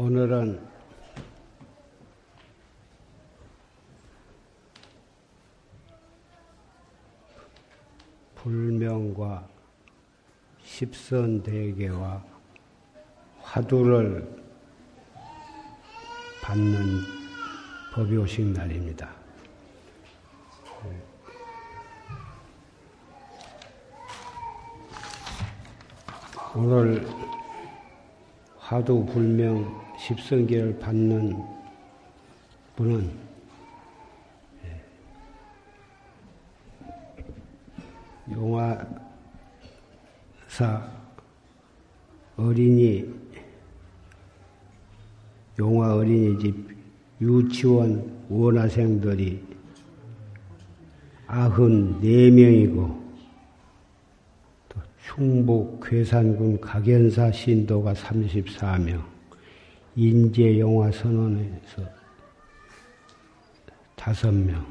[0.00, 0.66] 오늘은
[8.34, 9.46] 불명과
[10.62, 12.24] 십선대계와
[13.42, 14.42] 화두를
[16.44, 17.00] 받는
[17.92, 19.14] 법요식 날입니다.
[26.56, 27.06] 오늘
[28.70, 31.36] 화두 불명 십성계를 받는
[32.76, 33.10] 분은
[34.64, 34.80] 예,
[38.32, 38.88] 용화사
[42.36, 43.12] 어린이
[45.58, 46.54] 용화 어린이집
[47.20, 49.42] 유치원 원화생들이
[51.26, 53.09] 아흔 네명이고
[55.10, 59.04] 충북 괴산군 각연사 신도가 34명,
[59.96, 61.82] 인제영화선원에서
[63.96, 64.64] 5명,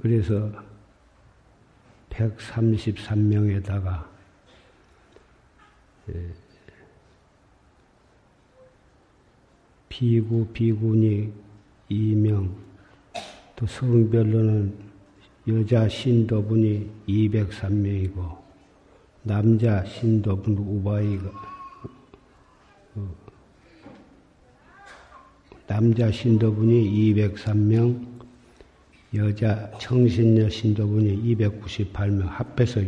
[0.00, 0.50] 그래서
[2.08, 4.08] 133명에다가
[6.08, 6.32] 예,
[9.90, 11.30] 비구, 비군이
[11.90, 12.63] 2명,
[13.56, 14.74] 또 성별로는
[15.46, 18.36] 여자 신도분이 203명이고
[19.22, 21.30] 남자 신도분 우바이가
[22.96, 23.14] 어,
[25.66, 28.06] 남자 신도분이 203명,
[29.14, 32.80] 여자 청신녀 신도분이 298명, 합해서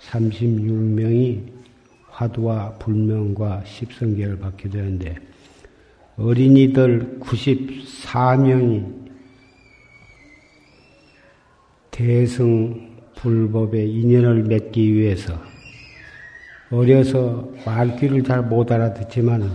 [0.00, 1.58] 636명이
[2.10, 5.16] 화두와 불명과 십성계를 받게 되는데
[6.16, 9.07] 어린이들 94명이
[11.98, 15.34] 대승 불법의 인연을 맺기 위해서
[16.70, 19.50] 어려서 말귀를 잘 못 알아듣지만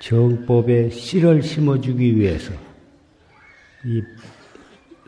[0.00, 2.52] 정법에 씨를 심어주기 위해서
[3.84, 4.00] 이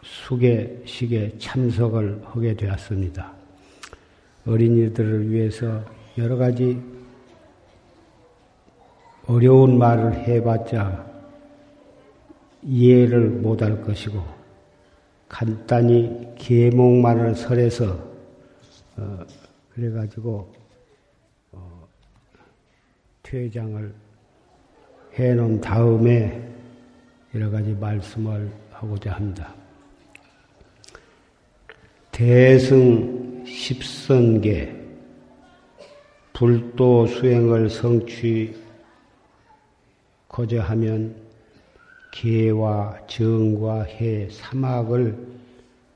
[0.02, 3.32] 수계식에 참석을 하게 되었습니다.
[4.44, 5.84] 어린이들을 위해서
[6.18, 6.76] 여러 가지
[9.28, 11.06] 어려운 말을 해봤자
[12.64, 14.41] 이해를 못할 것이고
[15.32, 17.98] 간단히 계몽만을 설해서
[18.98, 19.18] 어,
[19.70, 20.52] 그래가지고
[21.52, 21.88] 어,
[23.22, 23.94] 퇴장을
[25.14, 26.48] 해놓은 다음에
[27.34, 29.54] 여러 가지 말씀을 하고자 합니다.
[32.10, 34.80] 대승 십선계
[36.34, 38.52] 불도 수행을 성취고자
[40.58, 41.21] 하면
[42.12, 45.16] 개와 정과 해, 사막을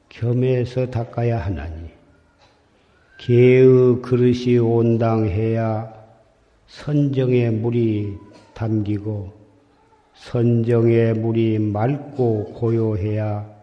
[0.08, 1.90] 겸해서 닦아야 하나니
[3.18, 5.92] 개의 그릇이 온당해야
[6.66, 8.16] 선정의 물이
[8.54, 9.32] 담기고
[10.14, 13.56] 선정의 물이 맑고 고요해야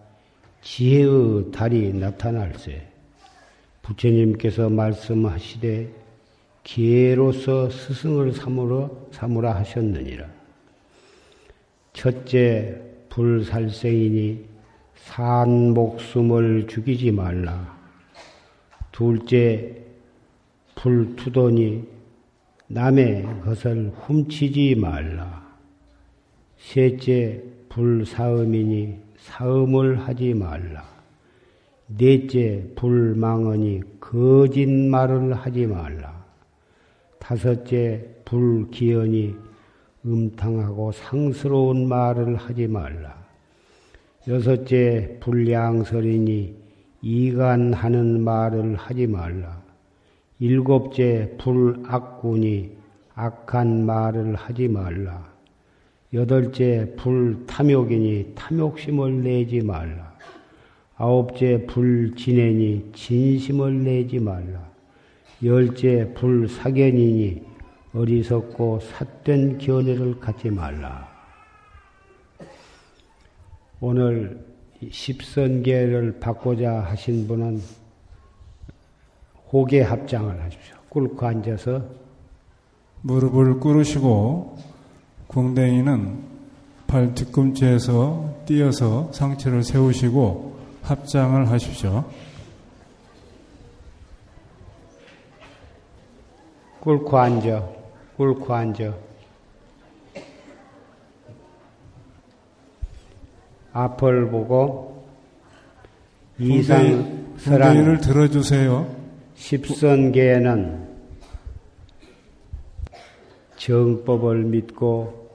[0.62, 2.88] 지혜의 달이 나타날세.
[3.82, 5.90] 부처님께서 말씀하시되
[6.64, 10.43] 기로서 스승을 삼으라, 삼으라 하셨느니라.
[11.94, 14.46] 첫째, 불살생이니
[14.96, 17.78] 산 목숨을 죽이지 말라.
[18.92, 19.78] 둘째,
[20.76, 21.88] 불투더니
[22.68, 25.44] 남의 것을 훔치지 말라.
[26.58, 30.84] 셋째, 불사음이니 사음을 하지 말라.
[31.88, 36.26] 넷째, 불망언이 거짓말을 하지 말라.
[37.20, 39.36] 다섯째, 불기언이
[40.06, 43.16] 음탕하고 상스러운 말을 하지 말라.
[44.28, 46.56] 여섯째, 불량설이니
[47.02, 49.62] 이간하는 말을 하지 말라.
[50.40, 52.72] 일곱째, 불악군이
[53.16, 55.32] 악한 말을 하지 말라.
[56.14, 60.14] 여덟째, 불탐욕이니 탐욕심을 내지 말라.
[60.96, 64.64] 아홉째, 불진애니 진심을 내지 말라.
[65.44, 67.53] 열째, 불사견이니
[67.96, 71.08] 어리석고 삿된 견해를 갖지 말라.
[73.80, 74.44] 오늘
[74.90, 77.62] 십선계를 받고자 하신 분은
[79.52, 80.76] 호계 합장을 하십시오.
[80.90, 81.84] 꿇고 앉아서
[83.02, 84.58] 무릎을 꿇으시고
[85.28, 86.24] 궁뎅이는
[86.88, 92.04] 발 뒤꿈치에서 띄어서 상체를 세우시고 합장을 하십시오.
[96.80, 97.83] 꿇고 앉아.
[98.18, 98.94] 꿇고 앉아.
[103.74, 105.06] 앞을 보고
[106.38, 108.96] 이상 궁뎅이를 들어주세요.
[109.36, 110.88] 십선계에는
[113.58, 115.30] 정법을 믿고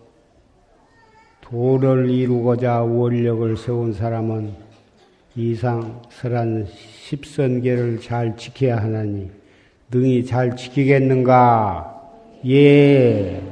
[1.40, 4.54] 도를 이루고자 원력을 세운 사람은
[5.34, 9.31] 이상 설한 십선계를 잘 지켜야 하나니
[9.90, 11.97] 능히 잘 지키겠는가?
[12.46, 13.43] 예.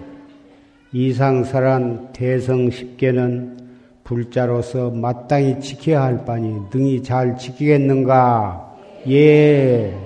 [0.93, 3.57] 이상설한 대성 십계는
[4.05, 8.77] 불자로서 마땅히 지켜야 할 바니 능히 잘 지키겠는가?
[9.09, 9.99] 예.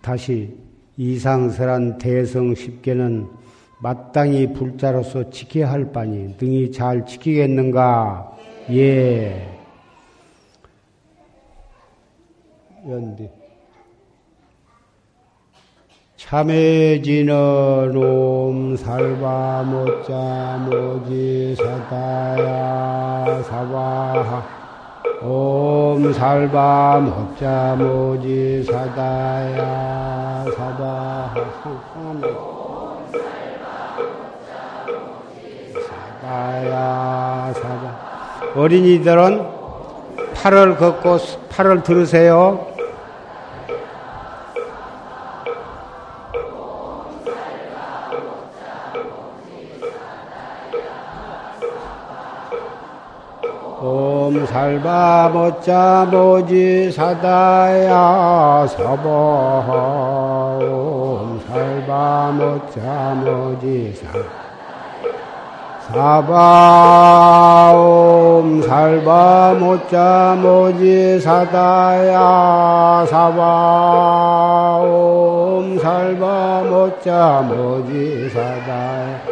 [0.00, 0.56] 다시
[0.96, 3.26] 이상설한 대성 십계는
[3.80, 8.38] 마땅히 불자로서 지켜야 할 바니 능히 잘 지키겠는가?
[8.70, 9.48] 예.
[12.88, 13.41] 연디.
[16.28, 24.42] 참해지는 옴 살바 못자 모지 사다야 사바하.
[25.22, 31.34] 옴 살바 못자 모지 사다야 사바하.
[36.22, 39.46] 사다야 사바 어린이들은
[40.34, 41.18] 팔을 걷고
[41.50, 42.71] 팔을 들으세요.
[54.34, 59.10] 옴 살바 못자 모지 사다야 사바
[60.58, 64.08] 옴 살바 못자 모지 사
[65.92, 79.31] 사바 옴 살바 못자 모지 사다야 사바 옴 살바 못자 모지 사다야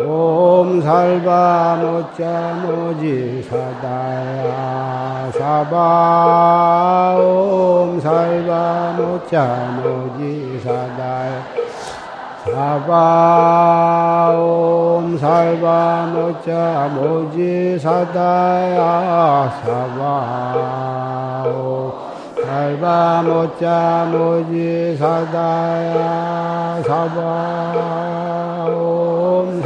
[0.00, 7.16] 옴 살바 모자 모지 사다야 사바.
[7.18, 11.42] 옴 살바 모자 모지 사다야
[12.44, 14.36] 사바.
[14.38, 21.42] 옴 살바 모자 모지 사다야 사바.
[21.48, 21.92] 옴
[22.46, 27.88] 살바 모자 모지 사다야 사바
[29.58, 29.64] 옴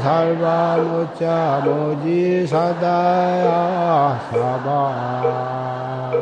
[0.00, 6.12] 살바 모자 모지 사다야 사바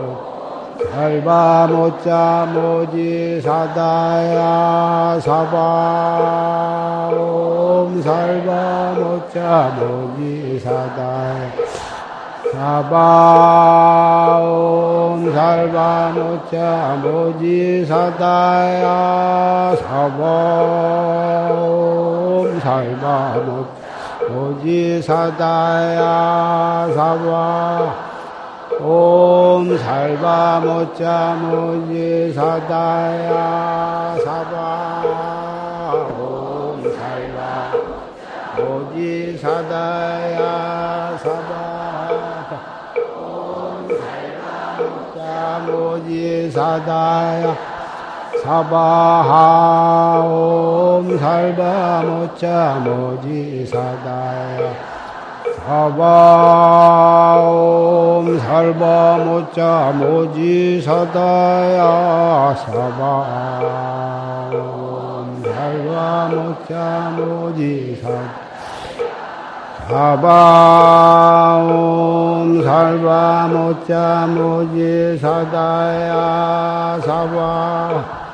[0.92, 11.65] 살바 모자 모지 사다야 사바 옴 살바 모자 모지 사다야
[12.56, 20.24] 사바 옴 살바 모자 모지 사다야 사바
[21.52, 23.34] 옴 살바
[24.30, 27.94] 모지 사다야 사바
[28.80, 37.36] 옴 살바 모자 모지 사다야 사바 옴 살바
[38.56, 40.25] 모지 사다야
[46.56, 47.54] 사다야
[48.42, 54.72] 사바하 옴 살바 모자 모지 사다야.
[55.66, 55.98] 사바옴
[58.38, 62.54] 살바 모자 모지 사다야.
[62.56, 63.02] 사바옴
[65.42, 68.45] 살바 모자 모지 사
[69.88, 71.62] 사바옴
[72.64, 78.26] 살바 모자 모지 사다야 사바.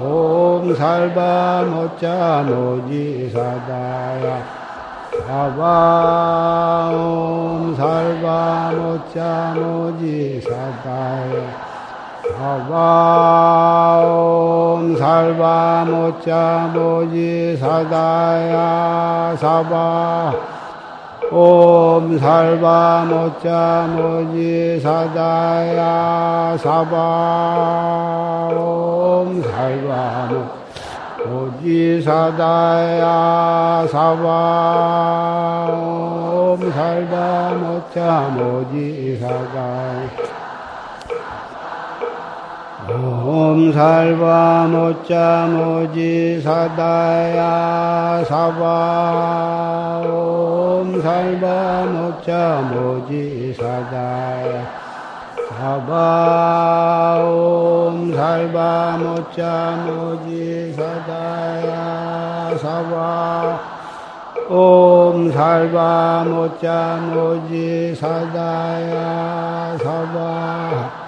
[0.00, 4.42] 옴 살바 모자 모지 사다야
[5.28, 6.90] 사바옴
[7.76, 11.62] 살바 모자 모지 사다야
[12.36, 14.16] 사바옴
[14.96, 20.61] 살바 모자 모지 사다야 사바
[21.32, 30.62] 옴 살바 모자 모지 사다야 사바 옴 살바 모자
[31.26, 40.21] 모지 사다야 사바 옴 살바 모차 모지사다
[43.24, 54.66] 옴살바 모자 모지 사다야 사바 옴살바 모자 모지 사다야
[55.56, 63.60] 사바 옴살바 모자 모지 사다야 사바
[64.50, 71.01] 옴살바 모자 모지 사다야 사바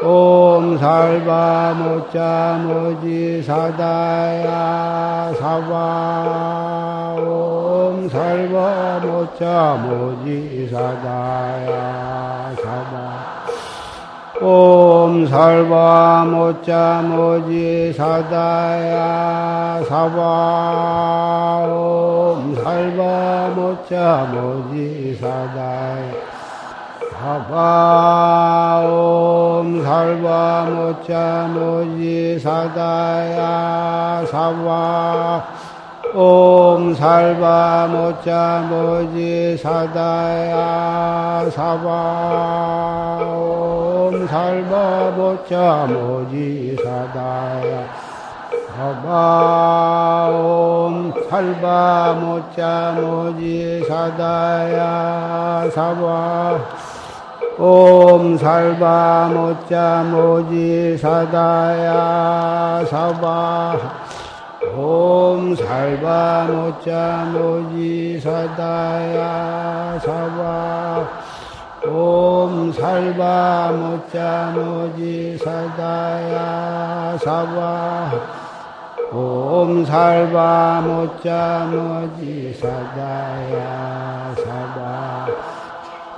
[0.00, 17.02] 옴 살바 모자 모지 사다야 사바 옴 살바 모자 모지 사다야 사바 옴 살바 모자
[17.02, 26.12] 모지 사다야 사바 옴 살바 모자 모지 사다야
[27.18, 28.57] 살바
[30.70, 35.44] 모자 모지 사다야 사바
[36.14, 48.08] 옴 살바 모자 모지 사다야 사바 옴 살바 모자 모지 사다야
[48.78, 56.60] 사바옴 살바 모자 모지 사다야 사바
[57.60, 63.76] 옴 살바 모자 모지 사다야 사바
[64.76, 71.08] 옴 살바 모자 모지 사다야 사바
[71.88, 78.12] 옴 살바 모자 모지 사다야 사바
[79.10, 84.97] 옴 살바 모자 모지 사다야 사바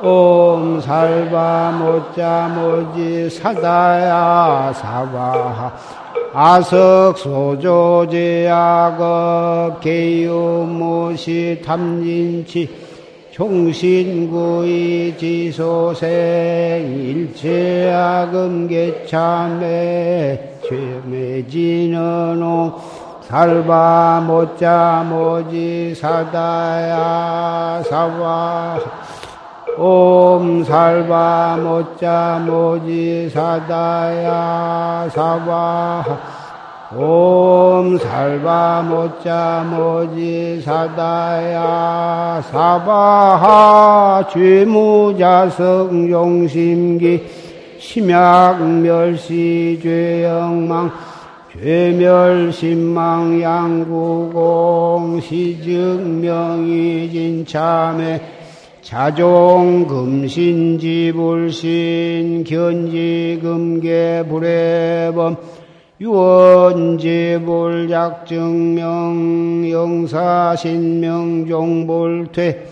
[0.02, 5.72] 옴 살바 모자 모지 사다야 사바
[6.32, 8.48] 아석 소조제약업
[9.80, 12.88] 개유무시 탐진치
[13.30, 16.08] 종신구이 지소생
[17.38, 22.72] 일체악음 개참에 죄매지는 오
[23.22, 28.78] 살바 모자 모지 사다야 사바
[29.82, 36.04] 옴 살바 모자 모지 사다야 사바
[36.98, 47.26] 옴 살바 모자 모지 사다야 사바하 죄무자성 용심기
[47.78, 50.90] 심약 멸시 죄영망
[51.58, 58.39] 죄멸신망 양구공 시증명이 진참에
[58.90, 65.36] 자종 금신지 불신 견지 금계 불해범
[66.00, 68.82] 유언지 불약증명
[69.70, 72.66] 영사신명 종불퇴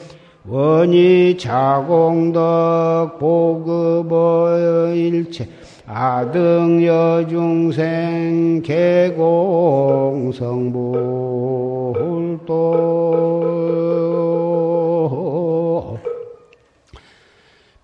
[0.48, 5.48] 원이 자공덕 보급어 일체
[5.86, 10.28] 아등여 중생 개공성불도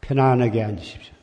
[0.04, 1.14] 편안하게 앉으십시오.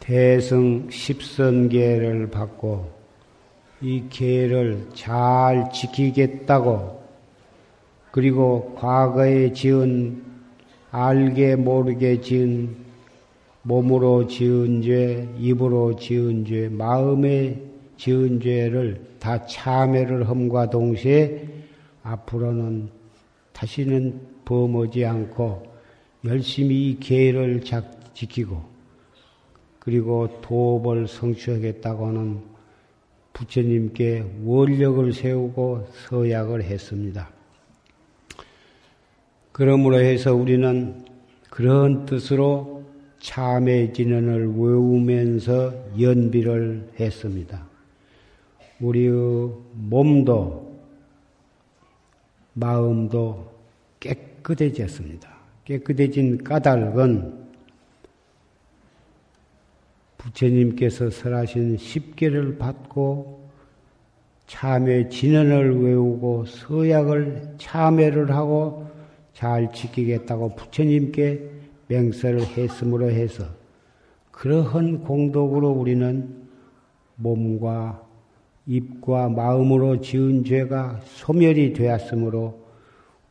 [0.00, 2.90] 대승 십선계를 받고
[3.82, 7.02] 이 계를 잘 지키겠다고
[8.10, 10.24] 그리고 과거에 지은
[10.90, 12.76] 알게 모르게 지은
[13.62, 17.60] 몸으로 지은 죄, 입으로 지은 죄, 마음에
[17.96, 21.46] 지은 죄를 다 참회를 함과 동시에
[22.02, 22.88] 앞으로는
[23.52, 25.62] 다시는 범하지 않고
[26.26, 27.62] 열심히 이 계를
[28.12, 28.62] 지키고
[29.78, 32.40] 그리고 도업을 성취하겠다고 하는
[33.32, 37.30] 부처님께 원력을 세우고 서약을 했습니다.
[39.52, 41.02] 그러므로 해서 우리는
[41.48, 42.84] 그런 뜻으로
[43.20, 47.66] 참회 진언을 외우면서 연비를 했습니다.
[48.80, 50.72] 우리의 몸도
[52.54, 53.51] 마음도
[54.42, 55.30] 깨끗해졌습니다.
[55.64, 57.42] 깨끗해진 까닭은
[60.18, 63.48] 부처님께서 설하신 십계를 받고
[64.46, 68.86] 참회 진언을 외우고 서약을 참회를 하고
[69.32, 71.50] 잘 지키겠다고 부처님께
[71.88, 73.44] 맹세를 했음으로 해서
[74.30, 76.42] 그러한 공덕으로 우리는
[77.16, 78.02] 몸과
[78.66, 82.61] 입과 마음으로 지은 죄가 소멸이 되었으므로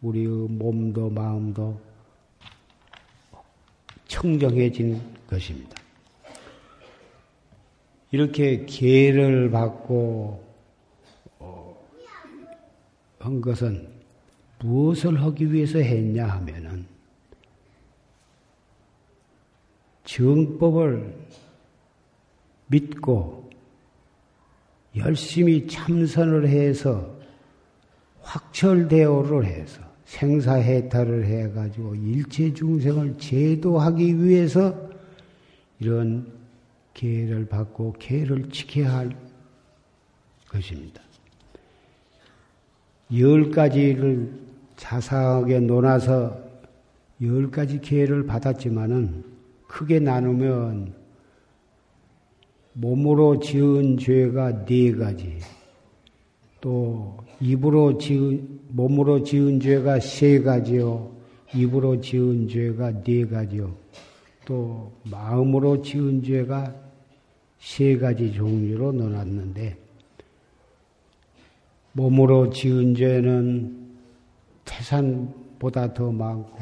[0.02, 1.80] 우리의 몸도 마음도
[4.08, 5.82] 청정해진 것입니다.
[8.12, 10.44] 이렇게 계를 받고
[11.40, 11.88] 어,
[13.20, 13.88] 한 것은
[14.60, 16.86] 무엇을 하기 위해서 했냐 하면은
[20.04, 21.16] 정법을
[22.68, 23.50] 믿고
[24.98, 27.18] 열심히 참선을 해서
[28.22, 34.76] 확철대오를 해서 생사해탈을 해가지고 일체 중생을 제도하기 위해서
[35.80, 36.28] 이런
[36.94, 39.18] 기회를 받고 기회를 지켜야 할
[40.50, 41.02] 것입니다.
[43.18, 44.34] 열 가지를
[44.76, 46.38] 자상하게 논아서
[47.22, 49.24] 열 가지 기회를 받았지만은
[49.68, 50.94] 크게 나누면
[52.74, 55.38] 몸으로 지은 죄가 네 가지,
[56.60, 61.12] 또 입으로 지은 몸으로 지은 죄가 세 가지요,
[61.54, 63.76] 입으로 지은 죄가 네 가지요,
[64.46, 66.74] 또 마음으로 지은 죄가
[67.60, 69.78] 세 가지 종류로 논았는데
[71.94, 73.78] 몸으로 지은 죄는
[74.66, 76.58] 태산보다 더 많고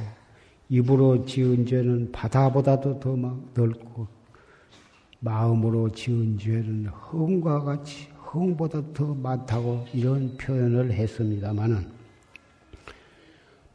[0.70, 3.16] 입으로 지은 죄는 바다보다도 더
[3.54, 4.08] 넓고
[5.20, 11.99] 마음으로 지은 죄는 흥과 같이 흥보다 더 많다고 이런 표현을 했습니다마는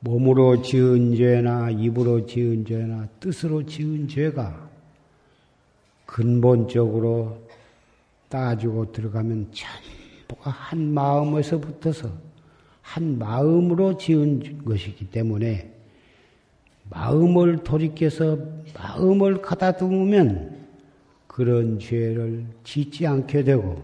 [0.04, 4.68] 몸으로 지은 죄나 입으로 지은 죄나 뜻으로 지은 죄가
[6.04, 7.38] 근본적으로
[8.28, 12.10] 따지고 들어가면 전부가 한 마음에서 붙어서
[12.82, 15.72] 한 마음으로 지은 것이기 때문에
[16.90, 18.36] 마음을 돌이켜서
[18.76, 20.66] 마음을 가다듬으면
[21.26, 23.82] 그런 죄를 짓지 않게 되고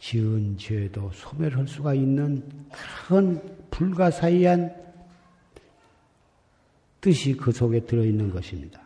[0.00, 2.42] 지은 죄도 소멸할 수가 있는
[3.06, 4.89] 그런 불가사의한
[7.00, 8.80] 뜻이 그 속에 들어있는 것입니다.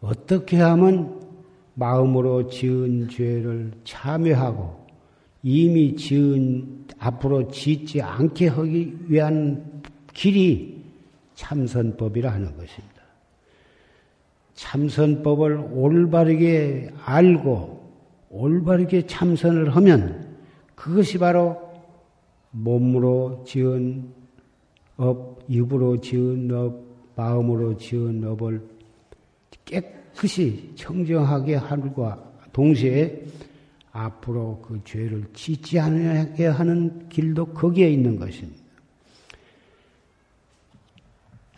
[0.00, 1.20] 어떻게 하면
[1.74, 4.86] 마음으로 지은 죄를 참여하고
[5.42, 10.82] 이미 지은 앞으로 짓지 않게 하기 위한 길이
[11.34, 13.00] 참선법이라 하는 것입니다.
[14.54, 17.80] 참선법을 올바르게 알고
[18.30, 20.36] 올바르게 참선을 하면
[20.74, 21.70] 그것이 바로
[22.50, 24.12] 몸으로 지은
[24.98, 26.89] 업, 입으로 지은 업,
[27.20, 28.66] 마음으로 지은 업을
[29.66, 33.24] 깨끗이 청정하게 하는과 동시에
[33.92, 38.58] 앞으로 그 죄를 짓지 않게 하는 길도 거기에 있는 것입니다.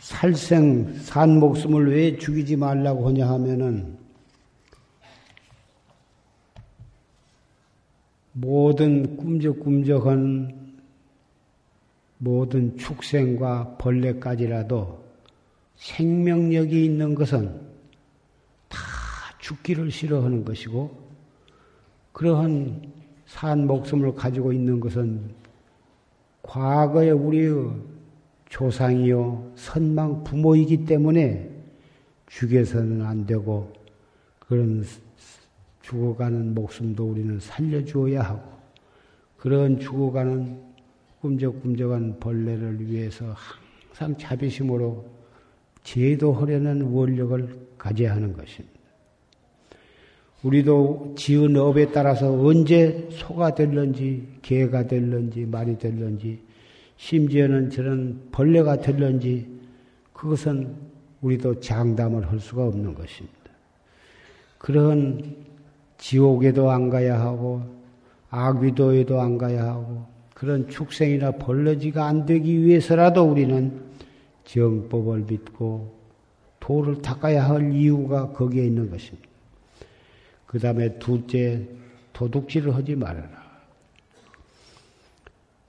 [0.01, 3.97] 살생 산 목숨을 왜 죽이지 말라고 하냐 하면은
[8.33, 10.73] 모든 꿈적꿈적한
[12.19, 15.02] 모든 축생과 벌레까지라도
[15.77, 17.61] 생명력이 있는 것은
[18.69, 18.79] 다
[19.39, 21.03] 죽기를 싫어하는 것이고
[22.13, 22.93] 그러한
[23.27, 25.31] 산 목숨을 가지고 있는 것은
[26.43, 27.73] 과거에 우리의
[28.49, 31.51] 조상이요 선망 부모이기 때문에
[32.27, 33.73] 죽여서는 안 되고
[34.39, 34.85] 그런
[35.81, 38.53] 죽어가는 목숨도 우리는 살려주어야 하고
[39.37, 40.61] 그런 죽어가는
[41.21, 43.35] 꿈적꿈적한 벌레를 위해서
[43.89, 45.22] 항상 자비심으로
[45.85, 48.73] 제도하려는 원력을 가져야 하는 것입니다.
[50.43, 56.41] 우리도 지은 업에 따라서 언제 소가 될런지 개가 될런지 말이 될런지
[56.97, 59.47] 심지어는 저런 벌레가 될런지
[60.13, 60.75] 그것은
[61.21, 63.37] 우리도 장담을 할 수가 없는 것입니다.
[64.59, 65.37] 그런
[65.99, 67.63] 지옥에도 안 가야 하고
[68.31, 73.81] 악귀도에도 안 가야 하고 그런 축생이나 벌러지가 안 되기 위해서라도 우리는
[74.45, 75.95] 정법을 믿고
[76.61, 79.29] 도를 닦아야 할 이유가 거기에 있는 것입니다.
[80.47, 81.67] 그 다음에 둘째,
[82.13, 83.43] 도둑질을 하지 말아라.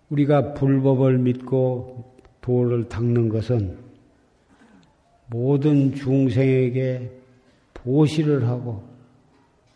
[0.10, 3.78] 우리가 불법을 믿고 도를 닦는 것은
[5.28, 7.10] 모든 중생에게
[7.74, 8.84] 보시를 하고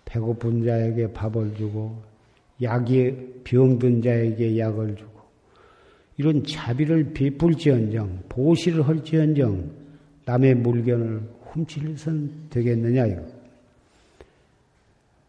[0.06, 2.02] 배고픈 자에게 밥을 주고
[2.62, 5.07] 약이 병든 자에게 약을 주고
[6.18, 9.72] 이런 자비를 베풀지언정 보시를 할지언정
[10.26, 13.24] 남의 물건을 훔칠선 되겠느냐 이거.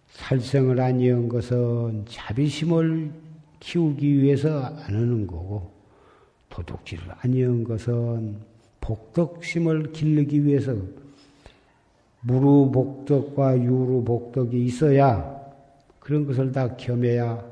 [0.08, 3.10] 살생을 아니한 것은 자비심을
[3.60, 5.70] 키우기 위해서 안 하는 거고
[6.48, 8.36] 도둑질을 아니한 것은
[8.80, 10.74] 복덕심을 기르기 위해서
[12.22, 15.38] 무루 복덕과 유루 복덕이 있어야
[16.00, 17.44] 그런 것을 다 겸해야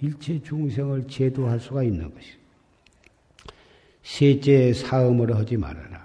[0.00, 2.41] 일체 중생을 제도할 수가 있는 것이다.
[4.02, 6.02] 셋째 사음을 하지 말아라.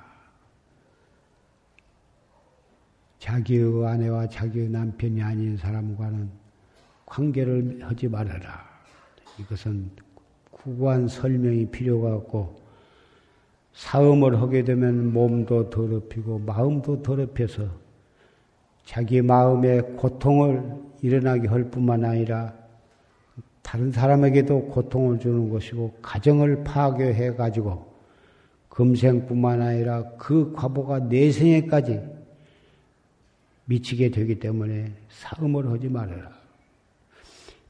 [3.20, 6.30] 자기의 아내와 자기의 남편이 아닌 사람과는
[7.06, 8.66] 관계를 하지 말아라.
[9.40, 9.90] 이것은
[10.52, 12.62] 구구한 설명이 필요가 없고
[13.74, 17.70] 사음을 하게 되면 몸도 더럽히고 마음도 더럽혀서
[18.86, 20.64] 자기 마음에 고통을
[21.02, 22.54] 일어나게 할 뿐만 아니라
[23.68, 27.86] 다른 사람에게도 고통을 주는 것이고 가정을 파괴해 가지고
[28.70, 32.02] 금생뿐만 아니라 그 과보가 내생에까지
[33.66, 36.32] 미치게 되기 때문에 사음을 하지 말아라.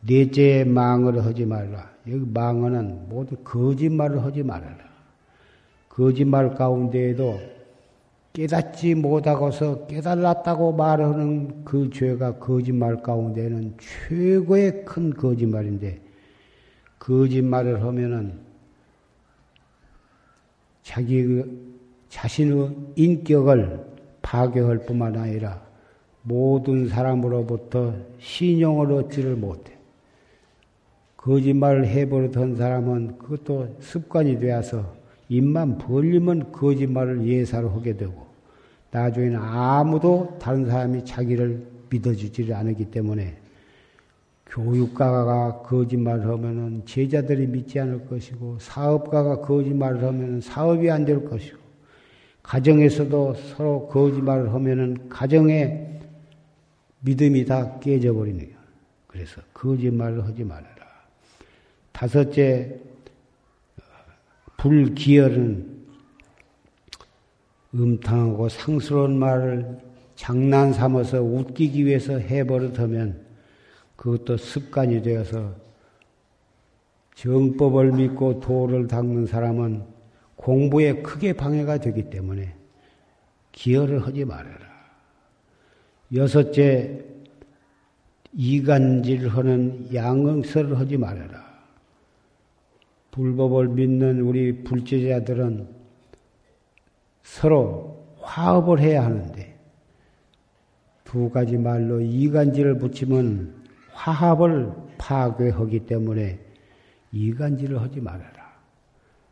[0.01, 1.89] 넷째 망을 하지 말라.
[2.07, 4.77] 여기 망언은 모두 거짓말을 하지 말아라.
[5.89, 7.41] 거짓말 가운데에도
[8.37, 15.99] 깨닫지 못하고서 깨달았다고 말하는 그 죄가 거짓말 가운데는 최고의 큰 거짓말인데,
[16.99, 18.33] 거짓말을 하면은
[20.83, 23.83] 자기 그 자신의 인격을
[24.21, 25.59] 파괴할 뿐만 아니라
[26.21, 29.73] 모든 사람으로부터 신용을 얻지를 못해.
[31.17, 34.95] 거짓말을 해버릇한 사람은 그것도 습관이 되어서
[35.27, 38.26] 입만 벌리면 거짓말을 예사로 하게 되고
[38.97, 43.37] 나중에는 아무도 다른 사람이 자기를 믿어주지를 않기 때문에
[44.47, 51.57] 교육가가 거짓말을 하면은 제자들이 믿지 않을 것이고 사업가가 거짓말을 하면은 사업이 안 될 것이고
[52.43, 55.99] 가정에서도 서로 거짓말을 하면은 가정의
[57.01, 58.57] 믿음이 다 깨져 버리는 거예요.
[59.05, 60.67] 그래서 거짓말을 하지 말아라.
[61.91, 62.79] 다섯째
[64.57, 65.76] 불기열은
[67.77, 69.77] 음탕하고 상스러운 말을
[70.15, 73.21] 장난 삼아서 웃기기 위해서 해버릇하면
[73.95, 75.55] 그것도 습관이 되어서
[77.15, 79.83] 정법을 믿고 도를 닦는 사람은
[80.35, 82.55] 공부에 크게 방해가 되기 때문에
[83.51, 84.67] 기여를 하지 말아라.
[86.13, 87.03] 여섯째,
[88.33, 91.47] 이간질 하는 양응설을 하지 말아라.
[93.11, 95.76] 불법을 믿는 우리 불제자들은
[97.27, 99.55] 서로 화합을 해야 하는데
[101.03, 106.39] 두 가지 말로 이간질을 붙이면 화합을 파괴하기 때문에
[107.11, 108.57] 이간질을 하지 말아라.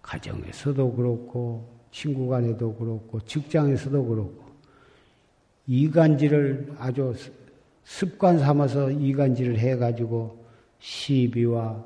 [0.02, 4.44] 가정에서도 그렇고 친구 간에도 그렇고 직장에서도 그렇고
[5.66, 7.16] 이간질을 아주
[7.86, 10.46] 습관 삼아서 이간질을 해가지고
[10.80, 11.84] 시비와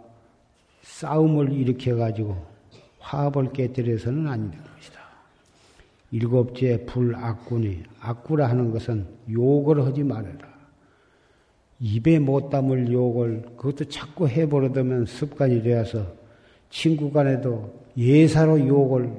[0.81, 2.35] 싸움을 일으켜가지고
[2.99, 4.98] 화합을 깨뜨려서는 안 되는 것이다.
[6.11, 10.49] 일곱째 불악군이 악구라 하는 것은 욕을 하지 말아라.
[11.79, 16.05] 입에 못 담을 욕을 그것도 자꾸 해버려두면 습관이 되어서
[16.69, 19.11] 친구 간에도 예사로 욕을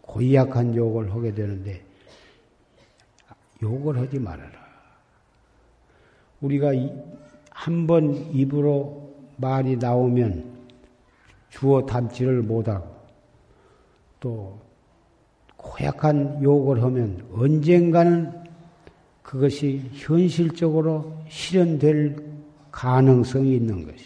[0.00, 1.84] 고약한 욕을 하게 되는데
[3.62, 4.66] 욕을 하지 말아라.
[6.40, 6.72] 우리가
[7.50, 10.56] 한 번 입으로 말이 나오면
[11.50, 12.94] 주어 담지를 못하고
[14.20, 14.65] 또
[15.66, 18.32] 고약한 욕을 하면 언젠가는
[19.22, 22.16] 그것이 현실적으로 실현될
[22.70, 24.04] 가능성이 있는 것이.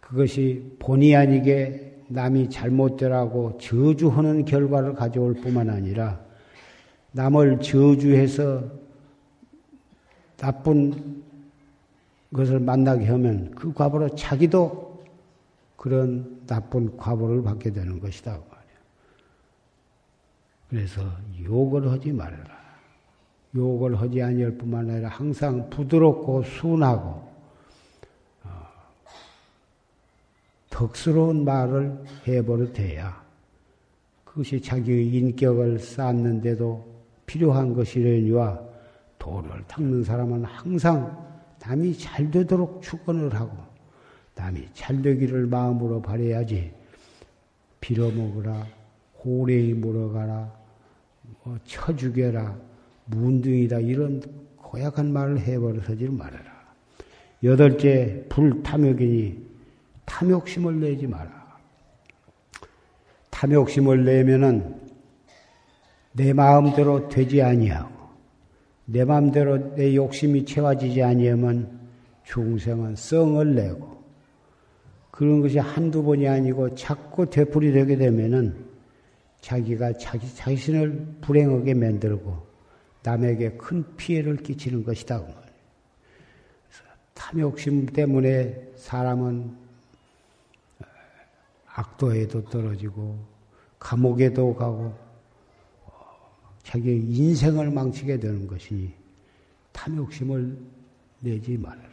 [0.00, 6.20] 그것이 본의 아니게 남이 잘못되라고 저주하는 결과를 가져올 뿐만 아니라
[7.12, 8.62] 남을 저주해서
[10.36, 11.22] 나쁜
[12.34, 15.02] 것을 만나게 하면 그 과보로 자기도
[15.76, 18.38] 그런 나쁜 과보를 받게 되는 것이다.
[20.68, 21.02] 그래서
[21.42, 22.62] 욕을 하지 말아라.
[23.54, 27.26] 욕을 하지 아니할 뿐만 아니라 항상 부드럽고 순하고
[28.44, 28.50] 어,
[30.70, 33.22] 덕스러운 말을 해버릇해야
[34.24, 36.82] 그것이 자기의 인격을 쌓는데도
[37.26, 38.60] 필요한 것이려니와
[39.18, 41.14] 도를 닦는 사람은 항상
[41.60, 43.71] 남이 잘 되도록 축원을 하고
[44.34, 46.72] 남이 잘 되기를 마음으로 바래야지
[47.80, 48.66] 빌어먹으라
[49.24, 50.62] 호래이 물어가라
[51.44, 52.56] 뭐 쳐죽여라,
[53.06, 54.22] 문둥이다 이런
[54.56, 56.52] 고약한 말을 해버려서지 말아라.
[57.42, 59.52] 여덟째 불탐욕이니
[60.04, 61.42] 탐욕심을 내지 마라.
[63.30, 64.80] 탐욕심을 내면은
[66.12, 67.90] 내 마음대로 되지 아니하고
[68.84, 71.80] 내 마음대로 내 욕심이 채워지지 아니하면
[72.24, 74.01] 중생은 썽을 내고
[75.22, 78.56] 그런 것이 한두 번이 아니고 자꾸 되풀이 되게 되면은
[79.40, 82.44] 자기가 자기 자신을 불행하게 만들고
[83.04, 85.24] 남에게 큰 피해를 끼치는 것이다.
[85.24, 85.32] 그
[87.14, 89.56] 탐욕심 때문에 사람은
[91.68, 93.16] 악도에도 떨어지고
[93.78, 94.92] 감옥에도 가고
[96.64, 98.92] 자기의 인생을 망치게 되는 것이니
[99.70, 100.58] 탐욕심을
[101.20, 101.91] 내지 말아라.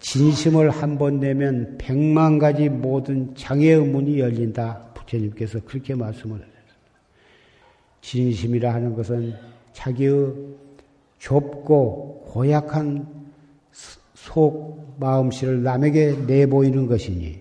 [0.00, 4.92] 진심을 한 번 내면 백만 가지 모든 장애의 문이 열린다.
[4.94, 6.58] 부처님께서 그렇게 말씀을 하셨습니다.
[8.00, 9.34] 진심이라 하는 것은
[9.72, 10.34] 자기의
[11.18, 13.06] 좁고 고약한
[14.14, 17.40] 속 마음씨를 남에게 내보이는 것이니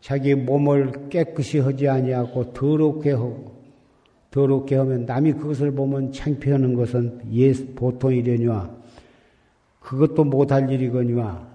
[0.00, 3.54] 자기 몸을 깨끗이 하지 아니하고 더럽게 하고
[4.30, 8.83] 더럽게 하면 남이 그것을 보면 창피하는 것은 예 보통 이려니와
[9.84, 11.46] 그것도 못할 일이거니와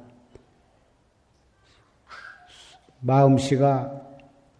[3.01, 4.01] 마음씨가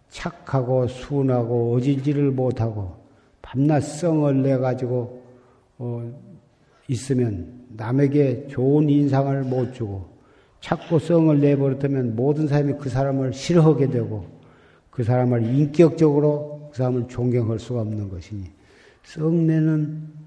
[0.08, 2.96] 착하고 순하고 어지지를 못하고
[3.40, 5.22] 밤낮 성을 내 가지고
[5.78, 6.12] 어,
[6.88, 10.10] 있으면 남에게 좋은 인상을 못 주고
[10.60, 14.26] 자꾸 성을 내버렸다면 모든 사람이 그 사람을 싫어하게 되고
[14.90, 18.50] 그 사람을 인격적으로 그 사람을 존경할 수가 없는 것이니
[19.04, 20.19] 성내는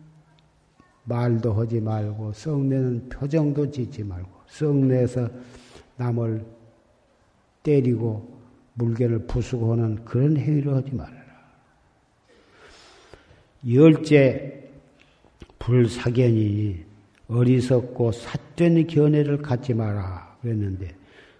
[1.05, 5.29] 말도 하지 말고 성내는 표정도 짓지 말고 성내에서
[5.97, 6.45] 남을
[7.61, 8.33] 때리고
[8.75, 11.23] 물건을 부수고 하는 그런 행위를 하지 말아라.
[13.71, 14.69] 열째
[15.59, 16.83] 불사견이
[17.27, 20.93] 어리석고 삿된 견해를 갖지 마라 그랬는데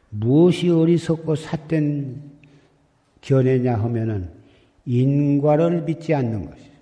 [0.10, 2.22] 무엇이 어리석고 삿된
[3.22, 4.30] 견해냐 하면은
[4.86, 6.73] 인과를 믿지 않는 것이.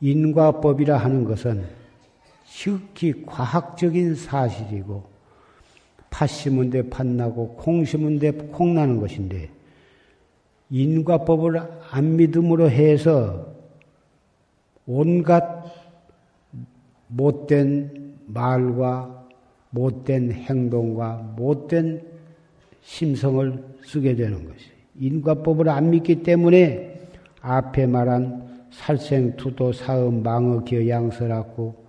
[0.00, 1.64] 인과법이라 하는 것은
[2.46, 5.04] 특히 과학적인 사실이고
[6.10, 9.50] 팥 심은 데 팥나고 콩 심은 데 콩나는 것인데
[10.70, 13.54] 인과법을 안 믿음으로 해서
[14.86, 15.64] 온갖
[17.08, 19.26] 못된 말과
[19.70, 22.02] 못된 행동과 못된
[22.82, 24.66] 심성을 쓰게 되는 것이
[24.98, 27.08] 인과법을 안 믿기 때문에
[27.40, 31.84] 앞에 말한 살생투도 사음 망어 기양설하고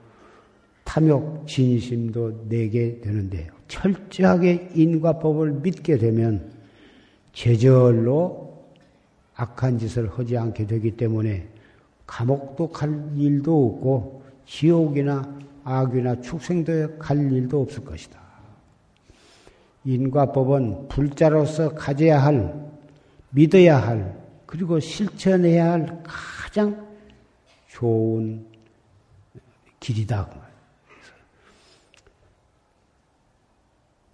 [0.84, 6.52] 탐욕 진심도 내게 되는데 철저하게 인과법을 믿게 되면
[7.34, 8.64] 제절로
[9.36, 11.48] 악한 짓을 하지 않게 되기 때문에
[12.06, 18.20] 감옥도 갈 일도 없고 지옥이나 악이나 축생도에 갈 일도 없을 것이다.
[19.84, 22.54] 인과법은 불자로서 가져야 할,
[23.32, 26.04] 믿어야 할, 그리고 실천해야 할
[26.56, 26.88] 가장
[27.68, 28.46] 좋은
[29.82, 30.26] 길이다.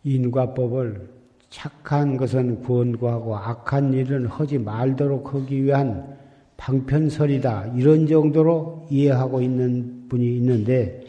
[0.03, 1.07] 인과법을
[1.51, 6.17] 착한 것은 권고하고 악한 일은 하지 말도록 하기 위한
[6.57, 7.73] 방편설이다.
[7.75, 11.03] 이런 정도로 이해하고 있는 분이 있는데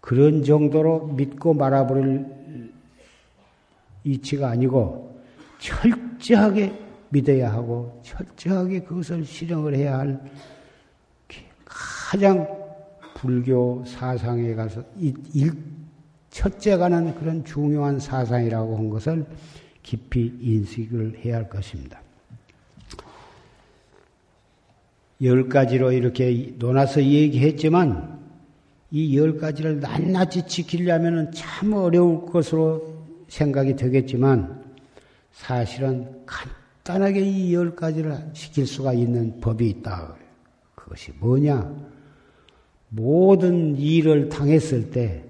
[0.00, 2.72] 그런 정도로 믿고 말아버릴
[4.04, 5.20] 이치가 아니고
[5.58, 6.72] 철저하게
[7.08, 10.20] 믿어야 하고 철저하게 그것을 실행을 해야 할
[12.10, 12.44] 가장
[13.14, 15.52] 불교 사상에 가서 일,
[16.28, 19.24] 첫째 가는 그런 중요한 사상이라고 한 것을
[19.84, 22.02] 깊이 인식을 해야 할 것입니다.
[25.22, 28.18] 열 가지로 이렇게 논아서 얘기했지만
[28.90, 34.64] 이 열 가지를 낱낱이 지키려면 참 어려울 것으로 생각이 되겠지만
[35.30, 40.16] 사실은 간단하게 이 열 가지를 지킬 수가 있는 법이 있다.
[40.74, 41.99] 그것이 뭐냐?
[42.90, 45.24] 모든 일을 당했을 때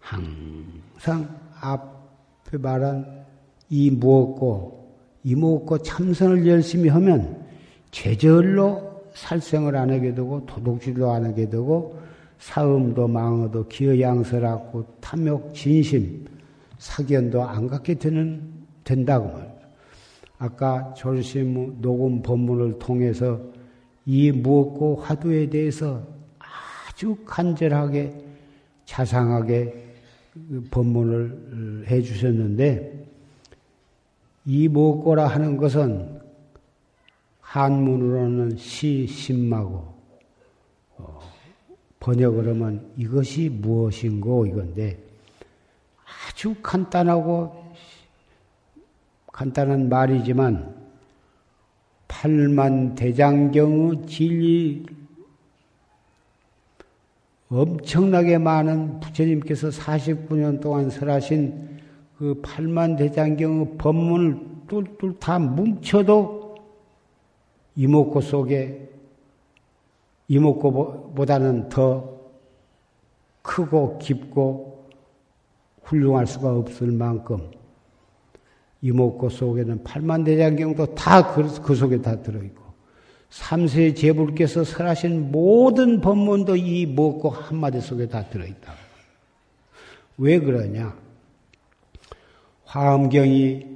[0.00, 1.28] 항상
[1.60, 3.24] 앞에 말한
[3.70, 4.80] 이 무엇고
[5.22, 7.44] 이 무엇고 참선을 열심히 하면
[7.90, 11.98] 제절로 살생을 안 하게 되고 도둑질도 안 하게 되고
[12.38, 16.24] 사음도 망어도 기어양설하고 탐욕 진심
[16.78, 18.42] 사견도 안 갖게 되는
[18.82, 19.50] 된다고 말이죠.
[20.38, 23.38] 아까 졸심 녹음 법문을 통해서
[24.06, 26.02] 이 무엇고 화두에 대해서
[27.00, 28.14] 아주 간절하게
[28.84, 29.94] 자상하게
[30.70, 33.08] 법문을 해 주셨는데
[34.44, 36.20] 이 무엇고라 하는 것은
[37.40, 39.94] 한문으로는 시, 심마고,
[40.98, 41.20] 어,
[42.00, 45.02] 번역을 하면 이것이 무엇인고 이건데
[46.28, 47.72] 아주 간단하고
[49.32, 50.76] 간단한 말이지만
[52.08, 54.84] 팔만 대장경의 진리
[57.50, 61.80] 엄청나게 많은 부처님께서 49년 동안 설하신
[62.16, 66.54] 그 팔만 대장경의 법문을 뚫뚫 다 뭉쳐도
[67.74, 68.88] 이목구 속에
[70.28, 72.20] 이목구보다는 더
[73.42, 74.88] 크고 깊고
[75.82, 77.50] 훌륭할 수가 없을 만큼
[78.82, 82.59] 이목구 속에는 팔만대장경도 다그 그 속에 다 들어있고
[83.30, 88.74] 삼세 제불께서 설하신 모든 법문도 이 먹고 한마디 속에 다 들어있다.
[90.18, 90.94] 왜 그러냐?
[92.64, 93.66] 화엄경이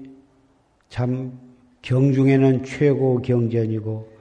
[0.88, 1.38] 참
[1.82, 4.12] 경중에는 최고 경전이고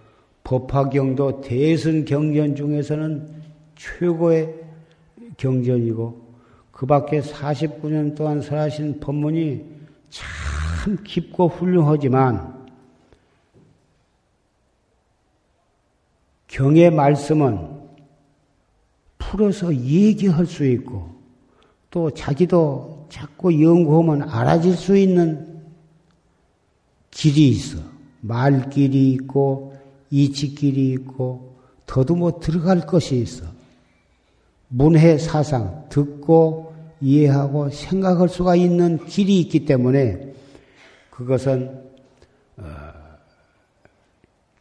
[0.44, 3.28] 법화경도 대선 경전 중에서는
[3.76, 4.54] 최고의
[5.38, 6.24] 경전이고
[6.72, 9.64] 그 밖에 49년 동안 설하신 법문이
[10.10, 12.53] 참 깊고 훌륭하지만
[16.54, 17.68] 경의 말씀은
[19.18, 21.10] 풀어서 얘기할 수 있고
[21.90, 25.64] 또 자기도 자꾸 연구하면 알아질 수 있는
[27.10, 27.80] 길이 있어.
[28.22, 29.76] 말길이 있고
[30.12, 31.56] 이치길이 있고
[31.88, 33.46] 더듬어 들어갈 것이 있어.
[34.68, 40.36] 문해 사상 듣고 이해하고 생각할 수가 있는 길이 있기 때문에
[41.10, 41.82] 그것은
[42.58, 42.64] 어,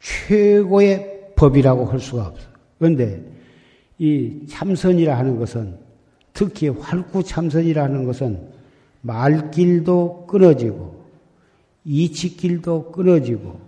[0.01, 1.12] 최고의
[1.43, 2.49] 법이라고 할 수가 없어.
[2.79, 3.21] 그런데
[3.99, 5.77] 이 참선이라 하는 것은
[6.33, 8.39] 특히 활구 참선이라 하는 것은
[9.01, 11.03] 말길도 끊어지고
[11.85, 13.59] 이치길도 끊어지고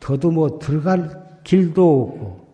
[0.00, 2.46] 더듬어 들어갈 길도 없고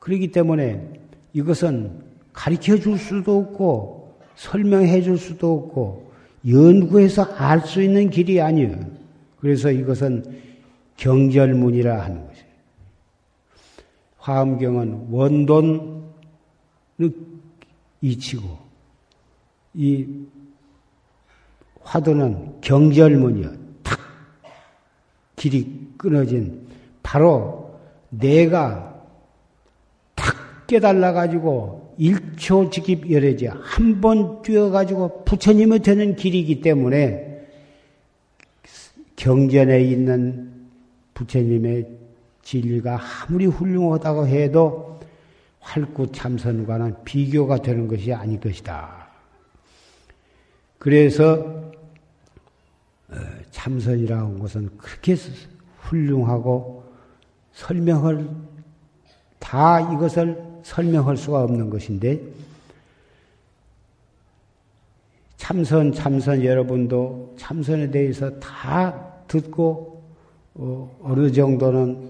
[0.00, 1.00] 그렇기 때문에
[1.32, 1.92] 이것은
[2.32, 6.10] 가르쳐 줄 수도 없고 설명해 줄 수도 없고
[6.48, 8.80] 연구해서 알 수 있는 길이 아니에요.
[9.40, 10.24] 그래서 이것은
[10.96, 12.29] 경절문이라 하는 것이에요.
[14.30, 16.04] 화엄경은 원돈
[18.00, 18.58] 이치고
[19.74, 20.06] 이
[21.82, 23.52] 화두는 경절문이요.
[23.82, 23.98] 탁
[25.34, 26.66] 길이 끊어진
[27.02, 27.78] 바로
[28.10, 29.04] 내가
[30.14, 37.48] 탁 깨달아 가지고 일초 직입 열애지 한번 뛰어 가지고 부처님이 되는 길이기 때문에
[39.16, 40.68] 경전에 있는
[41.14, 41.99] 부처님의
[42.42, 45.00] 진리가 아무리 훌륭하다고 해도
[45.60, 49.08] 활구 참선과는 비교가 되는 것이 아닐 것이다.
[50.78, 51.70] 그래서
[53.08, 53.16] 어,
[53.50, 55.16] 참선이라는 것은 그렇게
[55.80, 56.84] 훌륭하고
[57.52, 58.30] 설명을
[59.38, 62.20] 다 이것을 설명할 수가 없는 것인데
[65.36, 68.94] 참선 참선 여러분도 참선에 대해서 다
[69.26, 70.04] 듣고
[70.54, 72.09] 어, 어느 정도는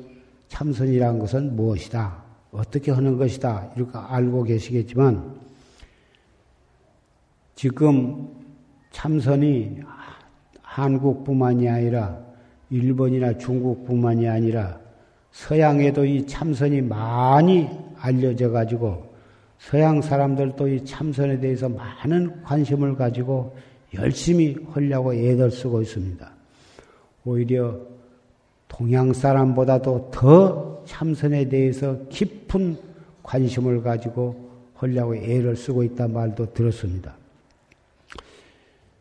[0.51, 2.23] 참선이라는 것은 무엇이다?
[2.53, 3.71] 어떻게 하는 것이다?
[3.77, 5.41] 이렇게 알고 계시겠지만,
[7.55, 8.29] 지금
[8.91, 9.81] 참선이
[10.63, 12.19] 한국뿐만이 아니라
[12.71, 14.79] 일본이나 중국뿐만이 아니라
[15.33, 19.11] 서양에도 이 참선이 많이 알려져 가지고
[19.59, 23.55] 서양 사람들도 이 참선에 대해서 많은 관심을 가지고
[23.95, 26.33] 열심히 하려고 애들 쓰고 있습니다.
[27.25, 27.79] 오히려
[28.71, 32.79] 동양 사람보다도 더 참선에 대해서 깊은
[33.23, 37.15] 관심을 가지고 하려고 애를 쓰고 있단 말도 들었습니다.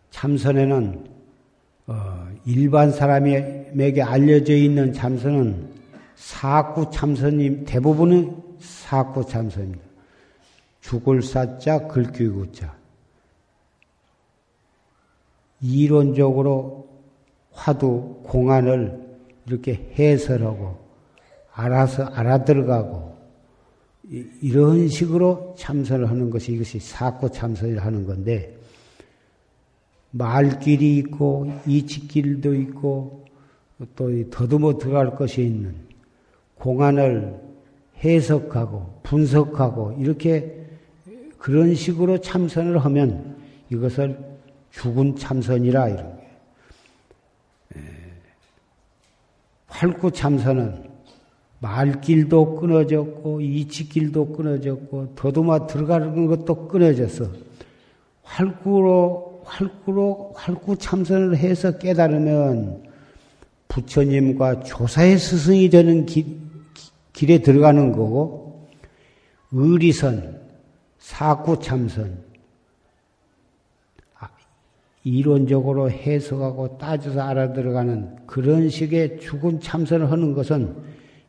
[0.09, 1.05] 참선에는
[1.87, 5.69] 어, 일반 사람에게 알려져 있는 참선은
[6.15, 9.83] 사구 참선님 대부분은 사구 참선입니다.
[10.81, 12.75] 죽을 사자 글귀 자
[15.61, 16.89] 이론적으로
[17.51, 19.08] 화두 공안을
[19.49, 20.77] 이렇게 해설하고
[21.53, 23.17] 알아서 알아들어가고
[24.41, 28.55] 이런 식으로 참선을 하는 것이 이것이 사고 참선을 하는 건데
[30.11, 33.25] 말길이 있고 이치길도 있고
[33.95, 35.75] 또 더듬어 들어갈 것이 있는
[36.55, 37.35] 공안을
[38.03, 40.67] 해석하고 분석하고 이렇게
[41.37, 43.37] 그런 식으로 참선을 하면
[43.69, 44.17] 이것을
[44.71, 46.18] 죽은 참선이라 이런
[49.79, 50.83] 활구 참선은
[51.59, 57.31] 말길도 끊어졌고 이치길도 끊어졌고 더듬어 들어가는 것도 끊어졌어.
[58.23, 62.83] 활구로 활구로 활구 참선을 해서 깨달으면
[63.69, 66.25] 부처님과 조사의 스승이 되는 길,
[67.13, 68.67] 길에 들어가는 거고
[69.53, 70.41] 의리선,
[70.97, 72.17] 사구 참선,
[75.09, 80.75] 이론적으로 해석하고 따져서 알아들어가는 그런 식의 죽은 참선을 하는 것은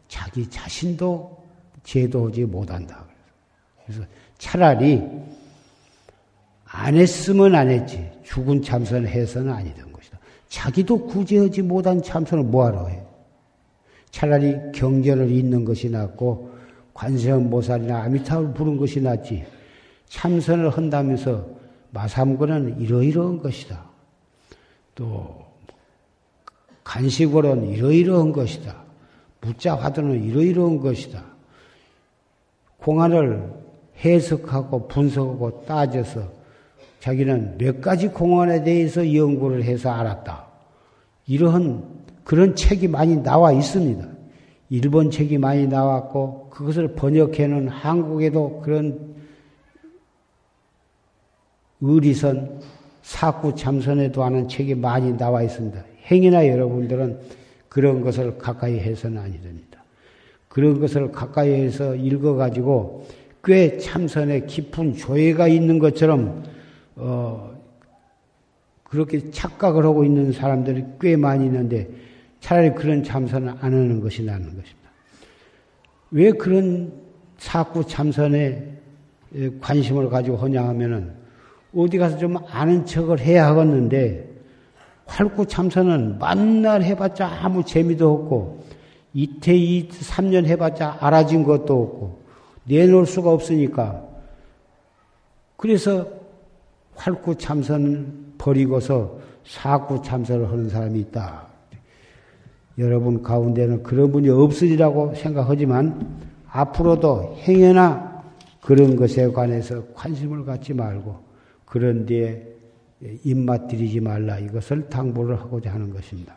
[0.06, 1.38] 자기 자신도
[1.82, 3.06] 제도하지 못한다.
[3.84, 4.02] 그래서
[4.36, 5.02] 차라리
[6.66, 8.06] 안 했으면 안 했지.
[8.22, 10.18] 죽은 참선을 해서는 아니던 것이다.
[10.48, 13.02] 자기도 구제하지 못한 참선을 뭐하러 해?
[14.10, 16.50] 차라리 경전을 읽는 것이 낫고
[16.92, 19.44] 관세음보살이나 아미타불 부른 것이 낫지.
[20.08, 21.59] 참선을 한다면서
[21.92, 23.84] 마삼고는 이러이러한 것이다.
[24.94, 25.44] 또
[26.84, 28.76] 간식으로는 이러이러한 것이다.
[29.40, 31.24] 묻자 화두는 이러이러한 것이다.
[32.78, 33.52] 공안을
[34.04, 36.40] 해석하고 분석하고 따져서
[37.00, 40.46] 자기는 몇 가지 공안에 대해서 연구를 해서 알았다.
[41.26, 41.84] 이러한
[42.24, 44.06] 그런 책이 많이 나와 있습니다.
[44.68, 49.09] 일본 책이 많이 나왔고 그것을 번역해놓은 한국에도 그런
[51.80, 52.60] 의리선
[53.02, 55.82] 사구 참선에도 하는 책이 많이 나와 있습니다.
[56.10, 57.18] 행이나 여러분들은
[57.68, 59.82] 그런 것을 가까이 해서는 아니 됩니다.
[60.48, 63.06] 그런 것을 가까이 해서 읽어가지고
[63.44, 66.44] 꽤 참선에 깊은 조예가 있는 것처럼
[66.96, 67.50] 어,
[68.82, 71.88] 그렇게 착각을 하고 있는 사람들이 꽤 많이 있는데
[72.40, 74.90] 차라리 그런 참선을 안 하는 것이 나는 것입니다.
[76.10, 76.92] 왜 그런
[77.38, 78.68] 사구 참선에
[79.60, 81.19] 관심을 가지고 하냐 하면은
[81.76, 84.28] 어디 가서 좀 아는 척을 해야 하겠는데
[85.06, 88.64] 활구 참선은 만날 해봤자 아무 재미도 없고
[89.12, 92.20] 이태 이 3년 해봤자 알아진 것도 없고
[92.64, 94.04] 내놓을 수가 없으니까
[95.56, 96.06] 그래서
[96.94, 101.46] 활구 참선 버리고서 사구 참선을 하는 사람이 있다.
[102.78, 106.18] 여러분 가운데는 그런 분이 없으리라고 생각하지만
[106.48, 108.22] 앞으로도 행여나
[108.62, 111.29] 그런 것에 관해서 관심을 갖지 말고
[111.70, 112.42] 그런 데에
[113.24, 114.38] 입맛 들이지 말라.
[114.38, 116.36] 이것을 당부를 하고자 하는 것입니다.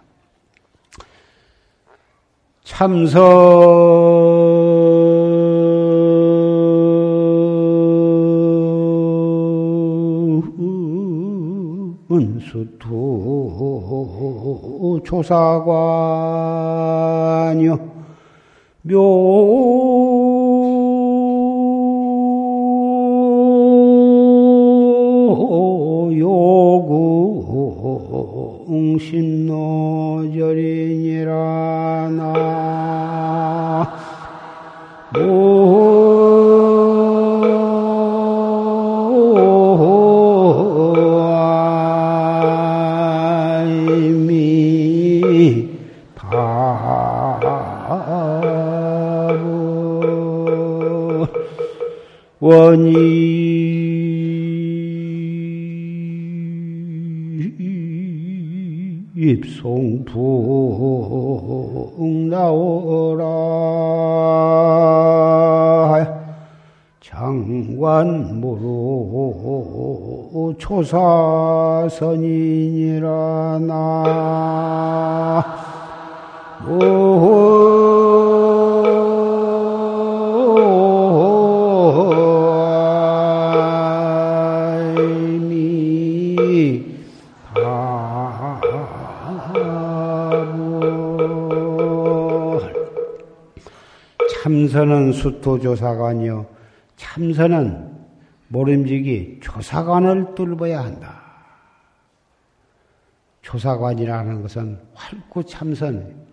[2.63, 2.93] 참선
[12.11, 13.41] 은수투
[15.03, 15.63] 조사관요.
[18.83, 20.12] 묘
[28.65, 30.02] 요구신노
[70.63, 71.99] 초사선이니라
[73.67, 75.43] 나.
[94.41, 96.45] 참선은 수토조사관이요.
[96.95, 97.91] 참선은
[98.47, 101.21] 모름지기 조사관을 뚫어야 한다.
[103.41, 106.25] 조사관이라는 것은 활구 참선,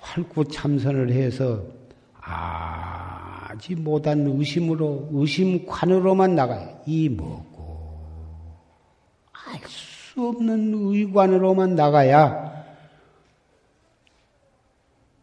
[0.00, 1.62] 활구 참선을 해서
[2.20, 6.80] 아지 못한 의심으로, 의심관으로만 나가요.
[6.86, 8.00] 이 뭐고,
[9.32, 12.64] 알 수 없는 의관으로만 나가야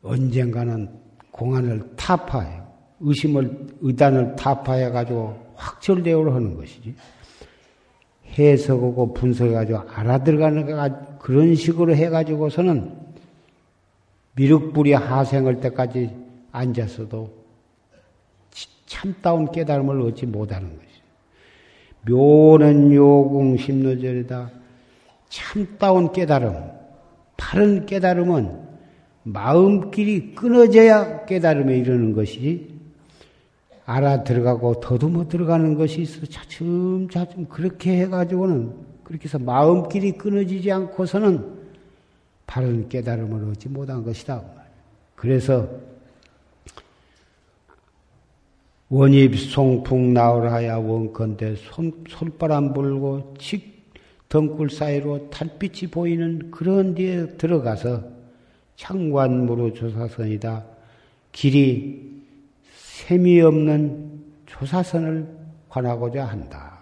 [0.01, 0.89] 언젠가는
[1.31, 2.67] 공안을 타파해요.
[3.01, 6.95] 의심을, 의단을 타파해 가지고 확철대오를 하는 것이지.
[8.37, 12.97] 해석하고 분석해가지고 알아들어가는 그런 식으로 해가지고서는
[14.35, 16.09] 미륵불이 하생할 때까지
[16.51, 17.39] 앉았어도
[18.85, 20.89] 참다운 깨달음을 얻지 못하는 것이.
[22.07, 24.49] 묘는 요궁 심노절이다.
[25.27, 26.55] 참다운 깨달음,
[27.37, 28.69] 바른 깨달음은
[29.23, 32.68] 마음길이 끊어져야 깨달음에 이르는 것이지
[33.89, 38.71] 알아 들어가고 더듬어 들어가는 것이 있어 차츰차츰 그렇게 해가지고는
[39.03, 41.57] 그렇게 해서 마음길이 끊어지지 않고서는
[42.45, 44.43] 바른 깨달음을 얻지 못한 것이다.
[45.15, 45.67] 그래서
[48.89, 53.91] 원입 송풍 나오라야 원컨대 손, 손바람 불고 칙
[54.29, 58.03] 덩굴 사이로 달빛이 보이는 그런 데에 들어가서
[58.75, 60.63] 창관무로 조사선이다.
[61.31, 62.08] 길이
[62.99, 65.25] 셈이 없는 조사선을
[65.69, 66.79] 관하고자 한다.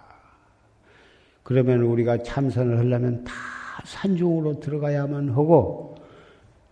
[1.44, 3.34] 그러면 우리가 참선을 하려면 다
[3.86, 5.96] 산중으로 들어가야만 하고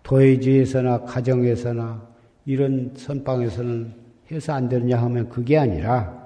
[0.03, 2.07] 도회지에서나 가정에서나
[2.45, 3.93] 이런 선방에서는
[4.31, 6.25] 해서 안 되느냐 하면 그게 아니라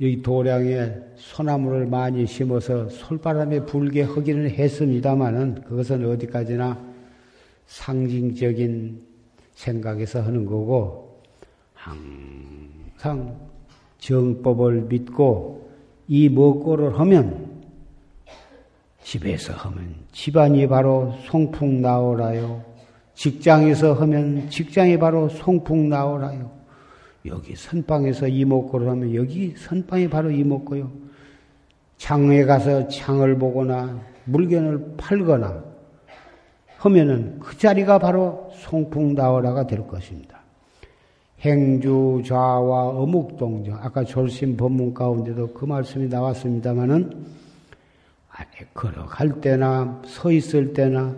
[0.00, 6.92] 여기 도량에 소나무를 많이 심어서 솔바람에 불게 하기는 했습니다마는 그것은 어디까지나
[7.66, 9.11] 상징적인
[9.62, 11.20] 생각에서 하는 거고
[11.74, 13.36] 항상
[13.98, 15.70] 정법을 믿고
[16.08, 17.62] 이 먹고를 하면
[19.02, 22.64] 집에서 하면 집안이 바로 송풍 나오라요.
[23.14, 26.50] 직장에서 하면 직장이 바로 송풍 나오라요.
[27.26, 30.90] 여기 선방에서 이목구를 하면 여기 선방이 바로 이목구요.
[31.98, 35.71] 장에 가서 창을 보거나 물건을 팔거나
[36.82, 40.40] 하면은 그 자리가 바로 송풍 나오라가 될 것입니다.
[41.40, 47.24] 행주 좌와 어묵동정 아까 졸심 법문 가운데도 그 말씀이 나왔습니다마는
[48.74, 51.14] 걸어갈 때나 서 있을 때나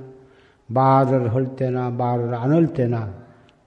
[0.67, 3.15] 말을 할 때나 말을 안 할 때나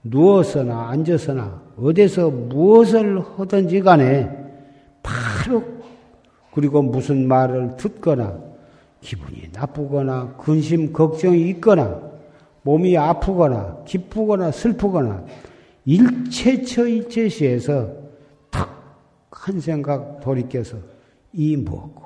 [0.04, 4.30] 누워서나 앉아서나 어디서 무엇을 하든지 간에
[5.02, 5.64] 바로
[6.52, 8.47] 그리고 무슨 말을 듣거나
[9.00, 12.00] 기분이 나쁘거나 근심 걱정이 있거나
[12.62, 15.24] 몸이 아프거나 기쁘거나 슬프거나
[15.84, 17.92] 일체처 일체시에서
[18.50, 18.78] 탁
[19.48, 20.78] 한 생각 돌이켜서
[21.32, 22.02] 이 뭐고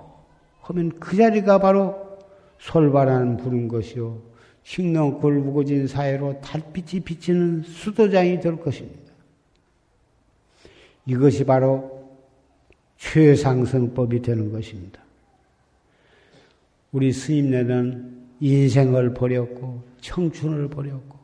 [0.60, 2.18] 하면 그 자리가 바로
[2.58, 4.22] 솔바람 부는 것이요
[4.62, 9.12] 식농 굴부거진 사회로 달빛이 비치는 수도장이 될 것입니다.
[11.04, 12.08] 이것이 바로
[12.98, 15.01] 최상승법이 되는 것입니다.
[16.92, 21.18] 우리 스님네는 인생을 버렸고 청춘을 버렸고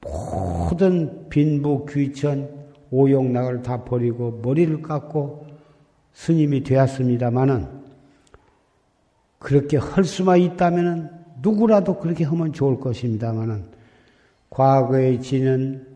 [0.00, 2.48] 모든 빈부 귀천
[2.90, 5.46] 오용락을 다 버리고 머리를 깎고
[6.12, 7.66] 스님이 되었습니다마는
[9.38, 11.10] 그렇게 할 수만 있다면은
[11.42, 13.64] 누구라도 그렇게 하면 좋을 것입니다만은
[14.48, 15.86] 과거에 지는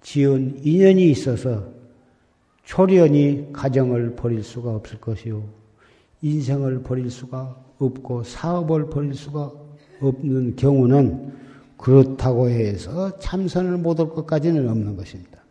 [0.00, 1.68] 지은 인연이 있어서
[2.64, 5.42] 초련히 가정을 버릴 수가 없을 것이요.
[6.22, 9.52] 인생을 버릴 수가 없고 사업을 버릴 수가
[10.00, 11.32] 없는 경우는
[11.76, 15.42] 그렇다고 해서 참선을 못할 것까지는 없는 것입니다.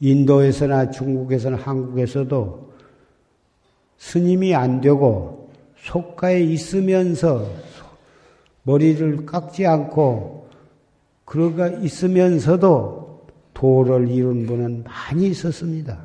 [0.00, 2.72] 인도에서나 중국에서나 한국에서도
[3.98, 7.48] 스님이 안 되고 속가에 있으면서
[8.64, 10.48] 머리를 깎지 않고
[11.24, 16.00] 그러가 있으면서도 도를 이룬 분은 많이 있었습니다.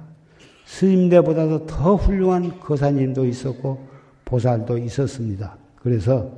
[0.65, 3.96] 스님들보다도 더 훌륭한 거사님도 있었고
[4.27, 5.57] 보살도 있었습니다.
[5.77, 6.31] 그래서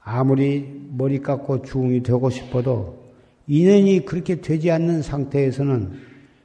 [0.00, 2.98] 아무리 머리 깎고 중이 되고 싶어도
[3.46, 5.92] 인연이 그렇게 되지 않는 상태에서는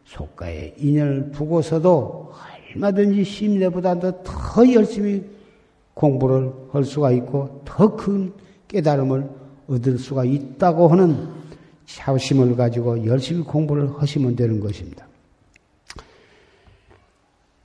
[0.06, 2.32] 속가에 인연을 두고서도
[2.74, 5.24] 얼마든지 심리보다도 더 열심히
[5.94, 8.34] 공부를 할 수가 있고 더 큰
[8.68, 9.30] 깨달음을
[9.68, 11.30] 얻을 수가 있다고 하는
[11.86, 15.08] 자심을 가지고 열심히 공부를 하시면 되는 것입니다.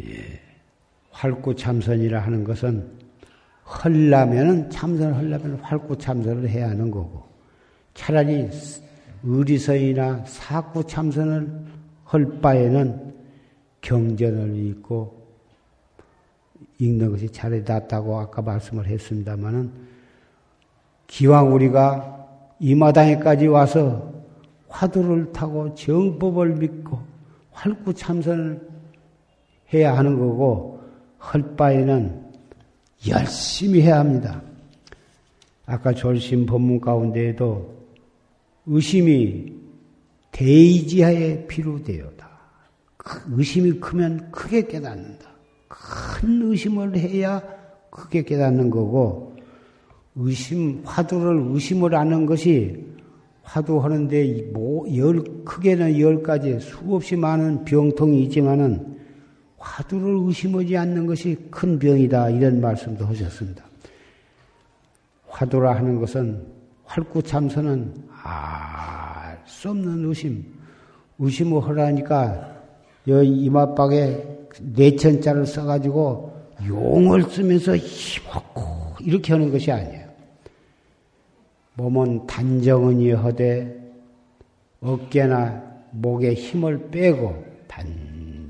[0.03, 0.41] 예,
[1.19, 2.97] 활구 참선이라 하는 것은
[3.65, 7.25] 헐라면은 참선을 하려면 활구 참선을 해야 하는 거고
[7.95, 8.49] 차라리
[9.25, 11.51] 의리서이나 사구 참선을
[12.05, 13.15] 할 바에는
[13.81, 15.19] 경전을 읽고
[16.79, 19.73] 읽는 것이 차라리 낫다고 아까 말씀을 했습니다마는
[21.09, 22.29] 기왕 우리가
[22.61, 24.13] 이 마당에까지 와서
[24.69, 27.01] 화두를 타고 정법을 믿고
[27.51, 28.69] 활구 참선을
[29.75, 30.78] 해야 하는 거고
[31.19, 32.29] 할 바에는
[33.09, 34.43] 열심히 해야 합니다.
[35.67, 37.77] 아까 졸심 법문 가운데에도
[38.67, 39.53] 의심이
[40.33, 42.29] 대의지하에 필요되어다.
[43.31, 45.29] 의심이 크면 크게 깨닫는다.
[45.69, 47.43] 큰 의심을 해야
[47.91, 49.37] 크게 깨닫는 거고
[50.15, 52.85] 의심, 화두를 의심을 하는 것이
[53.43, 58.98] 화두하는데 뭐, 열, 크게는 열 가지 수없이 많은 병통이 있지만은
[59.59, 62.31] 화두를 의심하지 않는 것이 큰 병이다.
[62.31, 63.65] 이런 말씀도 하셨습니다.
[65.29, 66.47] 화두라 하는 것은
[66.85, 68.79] 활구참선은 알
[69.49, 70.45] 수 없는 의심.
[71.19, 72.57] 의심을 하라니까
[73.07, 74.25] 이마박에
[74.77, 76.33] 내천자를 써가지고
[76.69, 80.07] 용을 쓰면서 힘없고 이렇게 하는 것이 아니에요.
[81.75, 83.77] 몸은 단정은이 하되
[84.81, 87.87] 어깨나 목에 힘을 빼고 단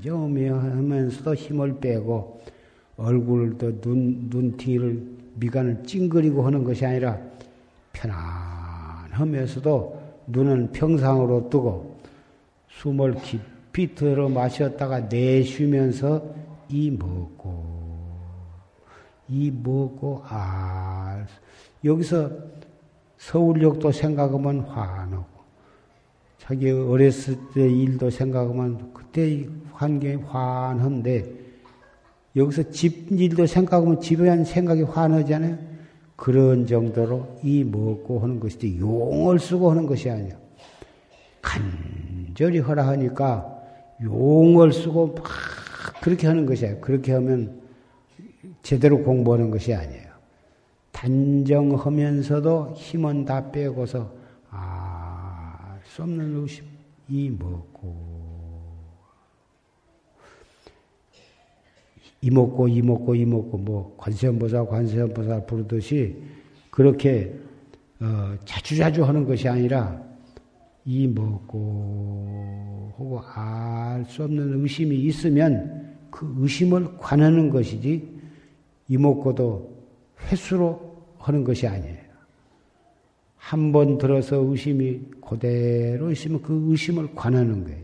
[0.03, 2.41] 정히 하면서도 힘을 빼고
[2.97, 5.03] 얼굴도 눈, 눈팅이를
[5.35, 7.17] 미간을 찡그리고 하는 것이 아니라
[7.93, 11.97] 편안하면서도 눈은 평상으로 뜨고
[12.69, 16.23] 숨을 깊이 들어 마셨다가 내쉬면서
[16.69, 17.79] 이 먹고
[19.27, 21.25] 이 먹고 아
[21.83, 22.31] 여기서
[23.17, 25.25] 서울역도 생각하면 화나고
[26.37, 29.45] 자기 어렸을 때 일도 생각하면 그때
[29.79, 31.25] 환경이 환한데
[32.35, 35.57] 여기서 집 일도 생각하면 집에 대한 생각이 환하잖아요.
[36.17, 40.35] 그런 정도로 이 먹고 하는 것이지 용을 쓰고 하는 것이 아니야.
[41.41, 43.57] 간절히 하라 하니까
[44.03, 45.23] 용을 쓰고 막
[46.01, 46.81] 그렇게 하는 것이에요.
[46.81, 47.61] 그렇게 하면
[48.61, 50.09] 제대로 공부하는 것이 아니에요.
[50.91, 54.11] 단정하면서도 힘은 다 빼고서
[54.49, 56.65] 아, 수 없는 의심
[57.07, 58.08] 이 먹고
[62.21, 66.21] 이먹고 이먹고 이먹고 뭐 관세음보살 관세음보살 부르듯이
[66.69, 67.33] 그렇게
[68.01, 70.01] 어, 자주자주 하는 것이 아니라
[70.85, 78.07] 이 먹고 하고 알 수 없는 의심이 있으면 그 의심을 관하는 것이지
[78.87, 79.77] 이먹고도
[80.31, 81.99] 횟수로 하는 것이 아니에요.
[83.35, 87.79] 한 번 들어서 의심이 그대로 있으면 그 의심을 관하는 거예요.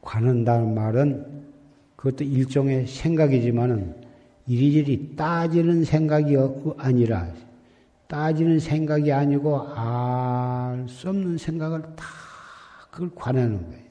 [0.00, 1.41] 관한다는 말은
[2.02, 3.94] 그것도 일종의 생각이지만은
[4.48, 6.36] 이리저리 따지는 생각이
[6.76, 7.28] 아니라
[8.08, 12.04] 따지는 생각이 아니고 알 수 없는 생각을 다
[12.90, 13.82] 그걸 관하는 거예요.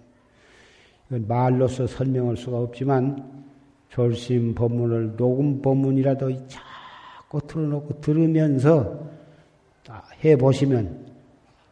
[1.07, 3.45] 이건 말로서 설명할 수가 없지만
[3.89, 9.09] 졸심 법문을 녹음 법문이라도 자꾸 틀어놓고 들으면서
[10.23, 11.05] 해 보시면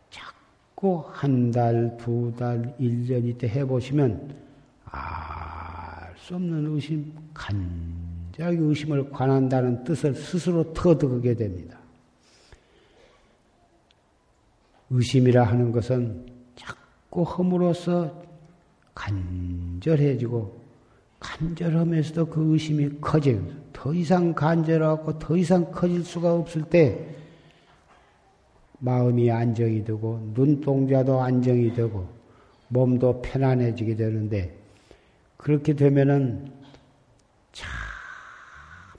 [0.10, 4.34] 자꾸 한 달, 두 달, 일 년 이때 해 보시면
[4.86, 5.29] 아.
[6.30, 11.80] 수 없는 의심, 간절하게 의심을 관한다는 뜻을 스스로 터득하게 됩니다.
[14.92, 18.24] 의심이라 하는 것은 자꾸 험으로써
[18.94, 20.60] 간절해지고
[21.20, 23.44] 간절하면서도 그 의심이 커져요.
[23.74, 27.16] 더 이상 간절하고 더 이상 커질 수가 없을 때
[28.78, 32.08] 마음이 안정이 되고 눈동자도 안정이 되고
[32.68, 34.59] 몸도 편안해지게 되는데
[35.40, 36.52] 그렇게 되면은
[37.54, 37.70] 참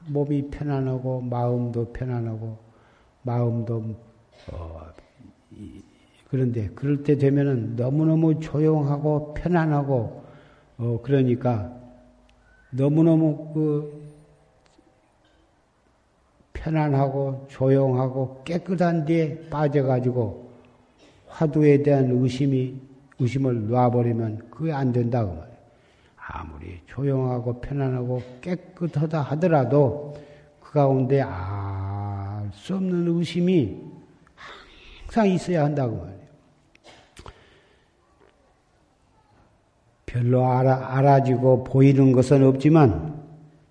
[0.09, 2.59] 몸이 편안하고 마음도 편안하고
[3.22, 3.95] 마음도
[4.51, 4.86] 어,
[6.30, 10.24] 그런데 그럴 때 되면은 너무너무 조용하고 편안하고
[10.78, 11.76] 어 그러니까
[12.70, 14.11] 너무너무 그
[16.55, 20.51] 편안하고 조용하고 깨끗한 데에 빠져가지고
[21.26, 22.80] 화두에 대한 의심이
[23.18, 25.49] 의심을 놔버리면 그게 안 된다 그 말.
[26.33, 30.14] 아무리 조용하고 편안하고 깨끗하다 하더라도
[30.61, 31.70] 그 가운데 알
[32.53, 33.76] 수 없는 의심이
[35.05, 36.20] 항상 있어야 한다고 말이에요.
[40.07, 43.20] 별로 알아, 알아지고 보이는 것은 없지만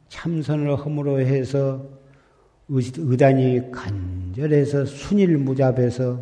[0.07, 1.86] 참선을 허물어 해서
[2.70, 6.22] 의단이 간절해서 순일무잡해서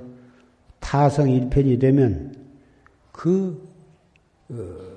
[0.80, 2.36] 타성일편이 되면
[3.12, 3.68] 그
[4.50, 4.97] 어,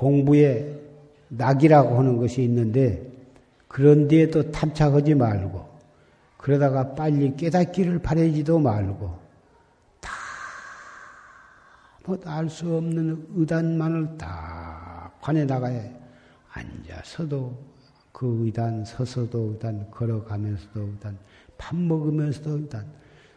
[0.00, 0.80] 공부에
[1.28, 3.06] 낙이라고 하는 것이 있는데
[3.68, 5.68] 그런 데에도 탐착하지 말고
[6.38, 9.18] 그러다가 빨리 깨닫기를 바라지도 말고
[10.00, 10.10] 다
[12.06, 15.82] 뭐 알 수 없는 의단만을 다 관해 나가야
[16.50, 17.54] 앉아서도
[18.10, 21.18] 그 의단 서서도 의단 걸어가면서도 의단
[21.58, 22.86] 밥 먹으면서도 의단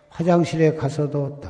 [0.07, 1.41] 화장실에 가서도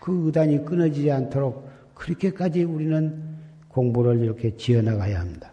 [0.00, 3.33] 그 의단이 끊어지지 않도록 그렇게까지 우리는
[3.74, 5.50] 공부를 이렇게 지어 나가야 합니다.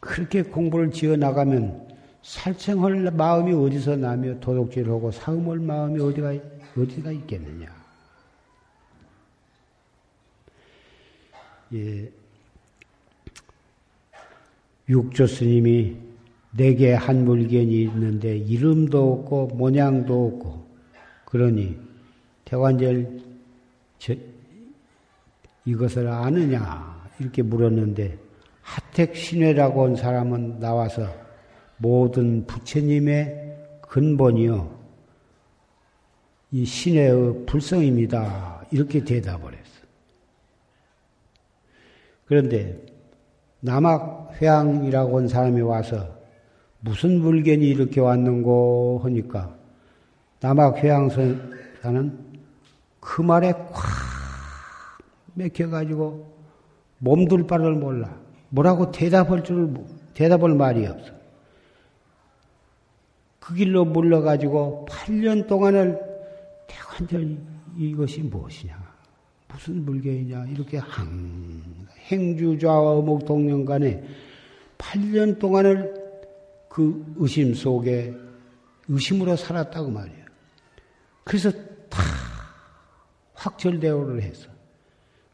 [0.00, 1.88] 그렇게 공부를 지어 나가면
[2.22, 6.32] 살생할 마음이 어디서 나며 도둑질하고 사음할 마음이 어디가
[6.78, 7.66] 어디가 있겠느냐?
[11.74, 12.10] 예,
[14.88, 15.96] 육조 스님이
[16.52, 20.66] 내게 한 물견이 있는데 이름도 없고 모양도 없고
[21.26, 21.78] 그러니
[22.46, 23.20] 대관절
[25.64, 27.02] 이것을 아느냐?
[27.18, 28.18] 이렇게 물었는데
[28.62, 31.08] 하택 신회라고 한 사람은 나와서
[31.76, 34.80] 모든 부처님의 근본이요.
[36.52, 38.66] 이 신의 불성입니다.
[38.70, 39.62] 이렇게 대답을 했어.
[42.26, 42.80] 그런데
[43.60, 46.22] 남학회양이라고 한 사람이 와서
[46.80, 49.56] 무슨 물견이 이렇게 왔는고 하니까
[50.40, 52.18] 남학회양사는
[53.00, 54.11] 그 말에 콱
[55.34, 56.32] 맥혀가지고
[56.98, 58.20] 몸둘 바를 몰라.
[58.50, 59.74] 뭐라고 대답할 줄,
[60.14, 61.12] 대답할 말이 없어.
[63.40, 65.98] 그 길로 물러가지고 8년 동안을
[66.68, 67.38] 대관절
[67.76, 68.92] 이것이 무엇이냐.
[69.48, 70.46] 무슨 물개이냐.
[70.46, 71.62] 이렇게 항,
[72.10, 74.02] 행주좌와 어목동령 간에
[74.78, 75.94] 8년 동안을
[76.68, 78.14] 그 의심 속에
[78.88, 80.24] 의심으로 살았다고 말이야.
[81.24, 81.50] 그래서
[81.88, 82.02] 다
[83.34, 84.48] 확철대오를 해서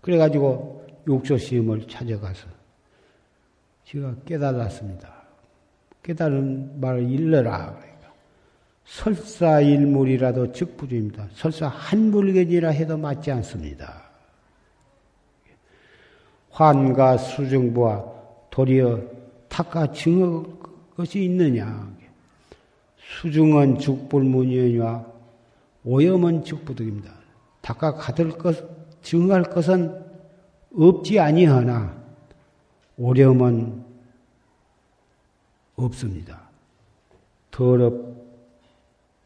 [0.00, 2.46] 그래가지고 욕조시임을 찾아가서
[3.84, 5.12] 제가 깨달았습니다.
[6.02, 7.74] 깨달은 말을 일러라.
[7.74, 8.12] 그러니까.
[8.84, 11.28] 설사 일물이라도 즉부주입니다.
[11.34, 14.04] 설사 한 물견이라 해도 맞지 않습니다.
[16.50, 18.04] 환과 수정부와
[18.50, 19.00] 도리어
[19.48, 20.44] 탁과 증어
[20.96, 21.88] 것이 있느냐.
[23.20, 25.06] 수중은 죽불문이와
[25.84, 27.12] 오염은 죽부득입니다.
[27.60, 28.56] 탁과 가들 것,
[29.08, 30.04] 증할 것은
[30.76, 31.96] 없지 아니하나
[32.98, 33.82] 오염은
[35.76, 36.42] 없습니다.
[37.50, 38.12] 더럽고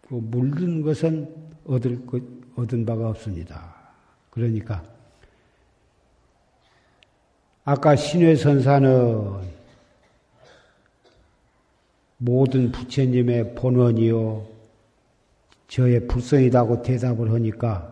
[0.09, 1.35] 물든 것은
[1.67, 2.23] 얻을 것,
[2.55, 3.75] 얻은 바가 없습니다.
[4.31, 4.85] 그러니까
[7.65, 9.51] 아까 신회선사는
[12.19, 14.47] 모든 부처님의 본원이요
[15.67, 17.92] 저의 불성이라고 대답을 하니까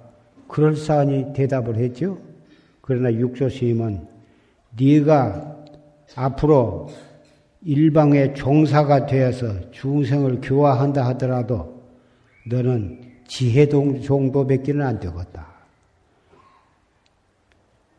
[0.50, 2.18] 그럴싸하니 대답을 했죠.
[2.80, 4.06] 그러나 육조스님은
[4.78, 5.56] 네가
[6.16, 6.88] 앞으로
[7.62, 11.80] 일방의 종사가 되어서 중생을 교화한다 하더라도
[12.48, 15.46] 너는 지혜동 정도밖에는 안 되겠다.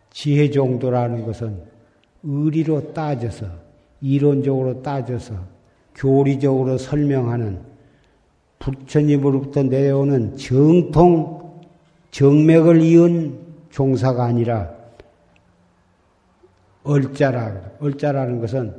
[0.10, 1.64] 지혜 정도라는 것은
[2.24, 3.46] 의리로 따져서
[4.02, 5.36] 이론적으로 따져서
[5.96, 7.60] 교리적으로 설명하는
[8.60, 11.41] 부처님으로부터 내려오는 정통
[12.12, 13.40] 정맥을 이은
[13.70, 14.70] 종사가 아니라
[16.84, 18.76] 얼자라 얼자라는 것은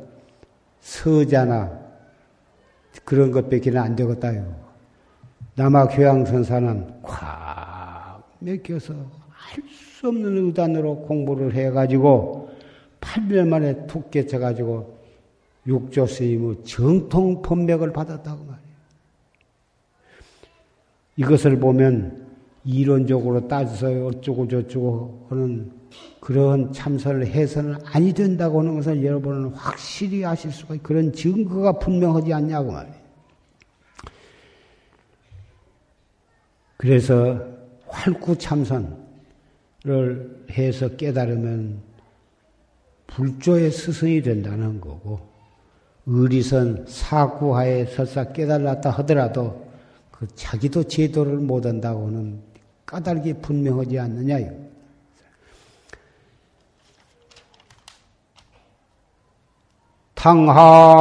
[0.80, 1.80] 서자나
[3.04, 4.54] 그런 것밖에는 안 되겠다요.
[5.54, 8.94] 남아 교양선사는 콱 맥혀서
[9.30, 12.50] 할 수 없는 의단으로 공부를 해가지고
[13.00, 14.98] 8년 만에 툭 깨쳐가지고
[15.68, 18.72] 육조 스님의 정통 법맥을 받았다고 말이에요.
[21.18, 22.21] 이것을 보면
[22.64, 25.72] 이론적으로 따져서 어쩌고 저쩌고 하는
[26.20, 32.32] 그런 참선을 해서는 아니 된다고 하는 것을 여러분은 확실히 아실 수가 있고 그런 증거가 분명하지
[32.32, 33.02] 않냐고 말이에요.
[36.76, 37.40] 그래서
[37.86, 38.96] 활구 참선을
[40.50, 41.80] 해서 깨달으면
[43.08, 45.20] 불조의 스승이 된다는 거고
[46.06, 49.70] 의리선 사구하에 설사 깨달았다 하더라도
[50.10, 52.51] 그 자기도 제도를 못한다고는
[52.92, 54.52] 까닭이 분명하지 않느냐요.
[60.14, 60.92] 당하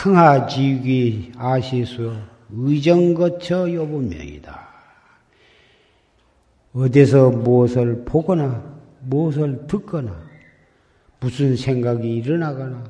[0.04, 2.12] 상하지기 아시수
[2.50, 4.63] 의정거처 요분명이다.
[6.74, 10.20] 어디서 무엇을 보거나 무엇을 듣거나
[11.20, 12.84] 무슨 생각이 일어나거나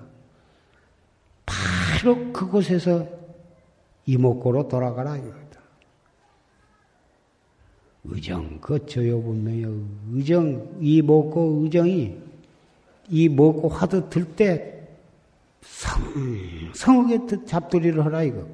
[1.45, 3.07] 바로 그곳에서
[4.07, 5.61] 이목구로 돌아가라 이거다.
[8.05, 9.66] 의정 거처 요분명이
[10.12, 12.18] 의정 이 먹고 의정이
[13.11, 14.74] 이 먹고 화두 들 때
[15.62, 16.03] 성,
[16.74, 18.47] 성하게 잡두리를 하라 이거.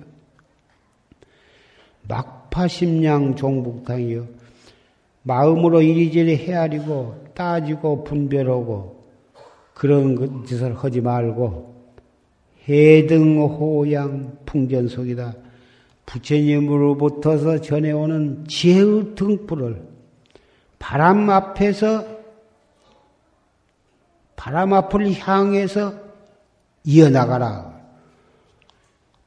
[2.09, 4.40] 막파심량 종북탕이요.
[5.31, 9.05] 마음으로 이리저리 헤아리고 따지고 분별하고
[9.75, 11.73] 그런 짓을 하지 말고
[12.69, 15.35] 해등호양 풍전속이다.
[16.05, 19.81] 부처님으로부터서 전해오는 지혜의 등불을
[20.81, 22.05] 바람 앞에서
[24.35, 25.95] 바람 앞을 향해서
[26.83, 27.79] 이어나가라.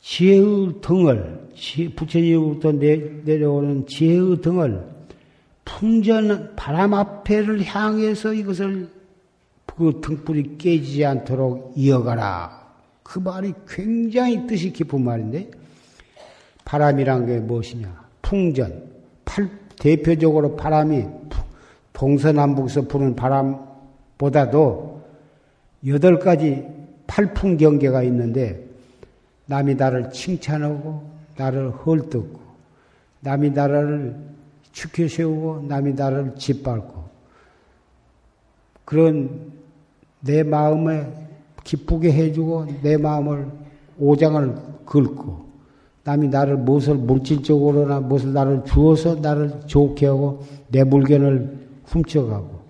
[0.02, 1.48] 지혜의 등을,
[1.96, 4.93] 부처님으로부터 내려오는 지혜의 등을
[5.66, 8.90] 풍전 바람 앞에를 향해서 이것을
[9.66, 12.64] 그 등불이 깨지지 않도록 이어가라.
[13.02, 15.50] 그 말이 굉장히 뜻이 깊은 말인데,
[16.64, 18.04] 바람이란 게 무엇이냐?
[18.22, 18.84] 풍전.
[19.26, 19.50] 팔,
[19.80, 21.06] 대표적으로 바람이
[21.92, 25.02] 동서남북에서 부는 바람보다도
[25.88, 26.66] 여덟 가지
[27.08, 28.64] 팔풍 경계가 있는데,
[29.48, 32.40] 남이 나를 칭찬하고, 나를 헐뜯고,
[33.22, 34.16] 남이 나를
[34.74, 37.04] 축혀 세우고, 남이 나를 짓밟고,
[38.84, 39.54] 그런
[40.20, 41.08] 내 마음에
[41.64, 43.48] 기쁘게 해주고 내 마음을
[44.00, 44.56] 오장을
[44.86, 45.44] 긁고
[46.04, 52.64] 남이 나를 무엇을 물질적으로나 무엇을 나를 주어서 나를 좋게 하고 내 물건을 훔쳐가고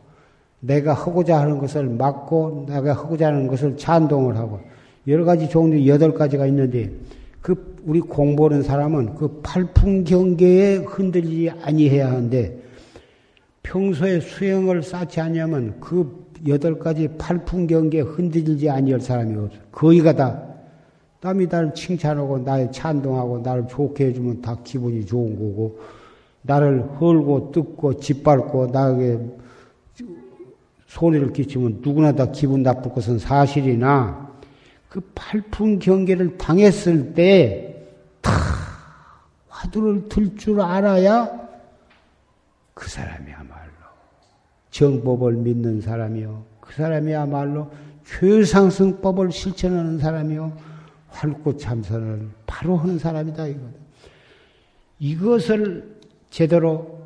[0.60, 4.60] 내가 하고자 하는 것을 막고 내가 하고자 하는 것을 찬동을 하고
[5.08, 6.92] 여러 가지 종류 여덟 가지가 있는데
[7.42, 12.58] 그 우리 공부하는 사람은 그 팔풍 경계에 흔들리지 아니해야 하는데
[13.64, 19.58] 평소에 수행을 쌓지 않으면 그 여덟 가지 팔풍 경계에 흔들리지 아니할 사람이 없어.
[19.72, 20.44] 거의가 다
[21.22, 25.80] 남이 나를 칭찬하고 나를 찬동하고 나를 좋게 해주면 다 기분이 좋은 거고
[26.42, 29.20] 나를 헐고 뜯고 짓밟고 나에게
[30.88, 34.32] 소리를 끼치면 누구나 다 기분 나쁠 것은 사실이나
[34.90, 37.73] 그 팔풍 경계를 당했을 때
[38.24, 38.32] 다
[39.50, 41.30] 화두를 들 줄 알아야
[42.74, 43.72] 그 사람이야말로
[44.72, 46.44] 정법을 믿는 사람이요.
[46.60, 47.72] 그 사람이야말로
[48.06, 50.58] 교상승법을 실천하는 사람이요.
[51.10, 53.76] 활구 참선을 바로 하는 사람이다 이거든.
[55.00, 56.00] 이것을
[56.32, 57.00] 제대로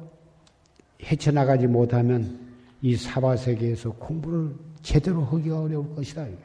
[1.03, 2.39] 헤쳐나가지 못하면
[2.81, 6.25] 이 사바세계에서 공부를 제대로 하기가 어려울 것이다.
[6.27, 6.37] 이거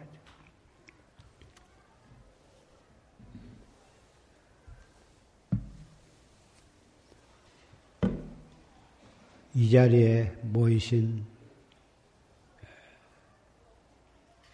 [9.54, 11.24] 이 자리에 모이신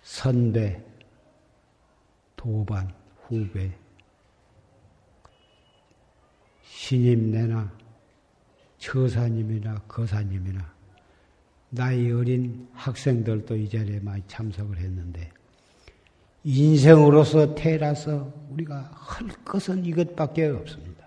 [0.02, 0.82] 선배,
[2.34, 2.92] 도반,
[3.22, 3.70] 후배,
[6.62, 7.70] 신임내나
[8.78, 10.72] 처사님이나 거사님이나
[11.70, 15.30] 나이 어린 학생들도 이 자리에 많이 참석을 했는데
[16.44, 21.06] 인생으로서 태어나서 우리가 할 것은 이것밖에 없습니다.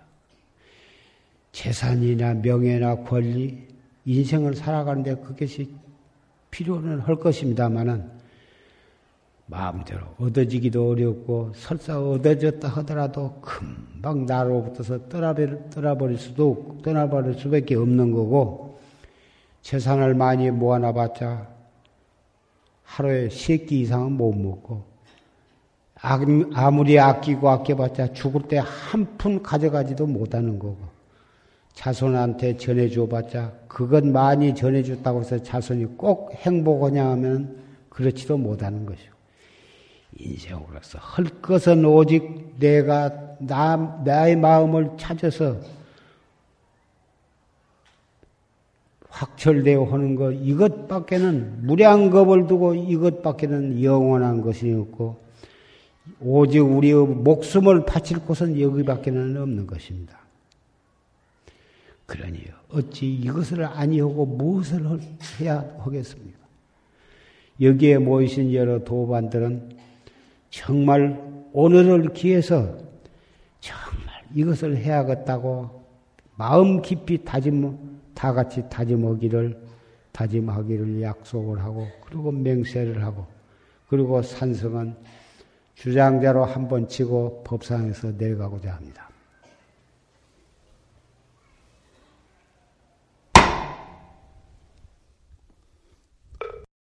[1.50, 3.71] 재산이나 명예나 권리,
[4.04, 5.74] 인생을 살아가는데 그것이
[6.50, 8.10] 필요는 할 것입니다만은
[9.46, 18.80] 마음대로 얻어지기도 어렵고 설사 얻어졌다 하더라도 금방 나로부터서 떠나버릴, 떠나버릴 수도 떠나버릴 수밖에 없는 거고
[19.62, 21.48] 재산을 많이 모아놔봤자
[22.84, 24.84] 하루에 세 끼 이상은 못 먹고
[26.54, 30.78] 아무리 아끼고 아껴봤자 죽을 때 한 푼 가져가지도 못하는 거고
[31.74, 37.56] 자손한테 전해줘봤자 그것 많이 전해줬다고 해서 자손이 꼭 행복하냐 하면
[37.88, 39.12] 그렇지도 못하는 것이고
[40.18, 45.56] 인생으로서 할 것은 오직 내가 나, 나의 마음을 찾아서
[49.08, 55.22] 확철되어 하는 것 이것밖에는 무량겁을 두고 이것밖에는 영원한 것이 없고
[56.20, 60.21] 오직 우리의 목숨을 바칠 곳은 여기밖에는 없는 것입니다.
[62.12, 65.00] 그러니 어찌 이것을 아니하고 무엇을
[65.40, 66.38] 해야 하겠습니까?
[67.60, 69.76] 여기에 모이신 여러 도반들은
[70.50, 71.18] 정말
[71.52, 72.76] 오늘을 기해서
[73.60, 75.82] 정말 이것을 해야겠다고
[76.36, 77.78] 마음 깊이 다짐,
[78.14, 79.58] 다 같이 다짐하기를,
[80.12, 83.26] 다짐하기를 약속을 하고, 그리고 맹세를 하고,
[83.88, 84.94] 그리고 산성은
[85.76, 89.08] 주장자로 한 번 치고 법상에서 내려가고자 합니다.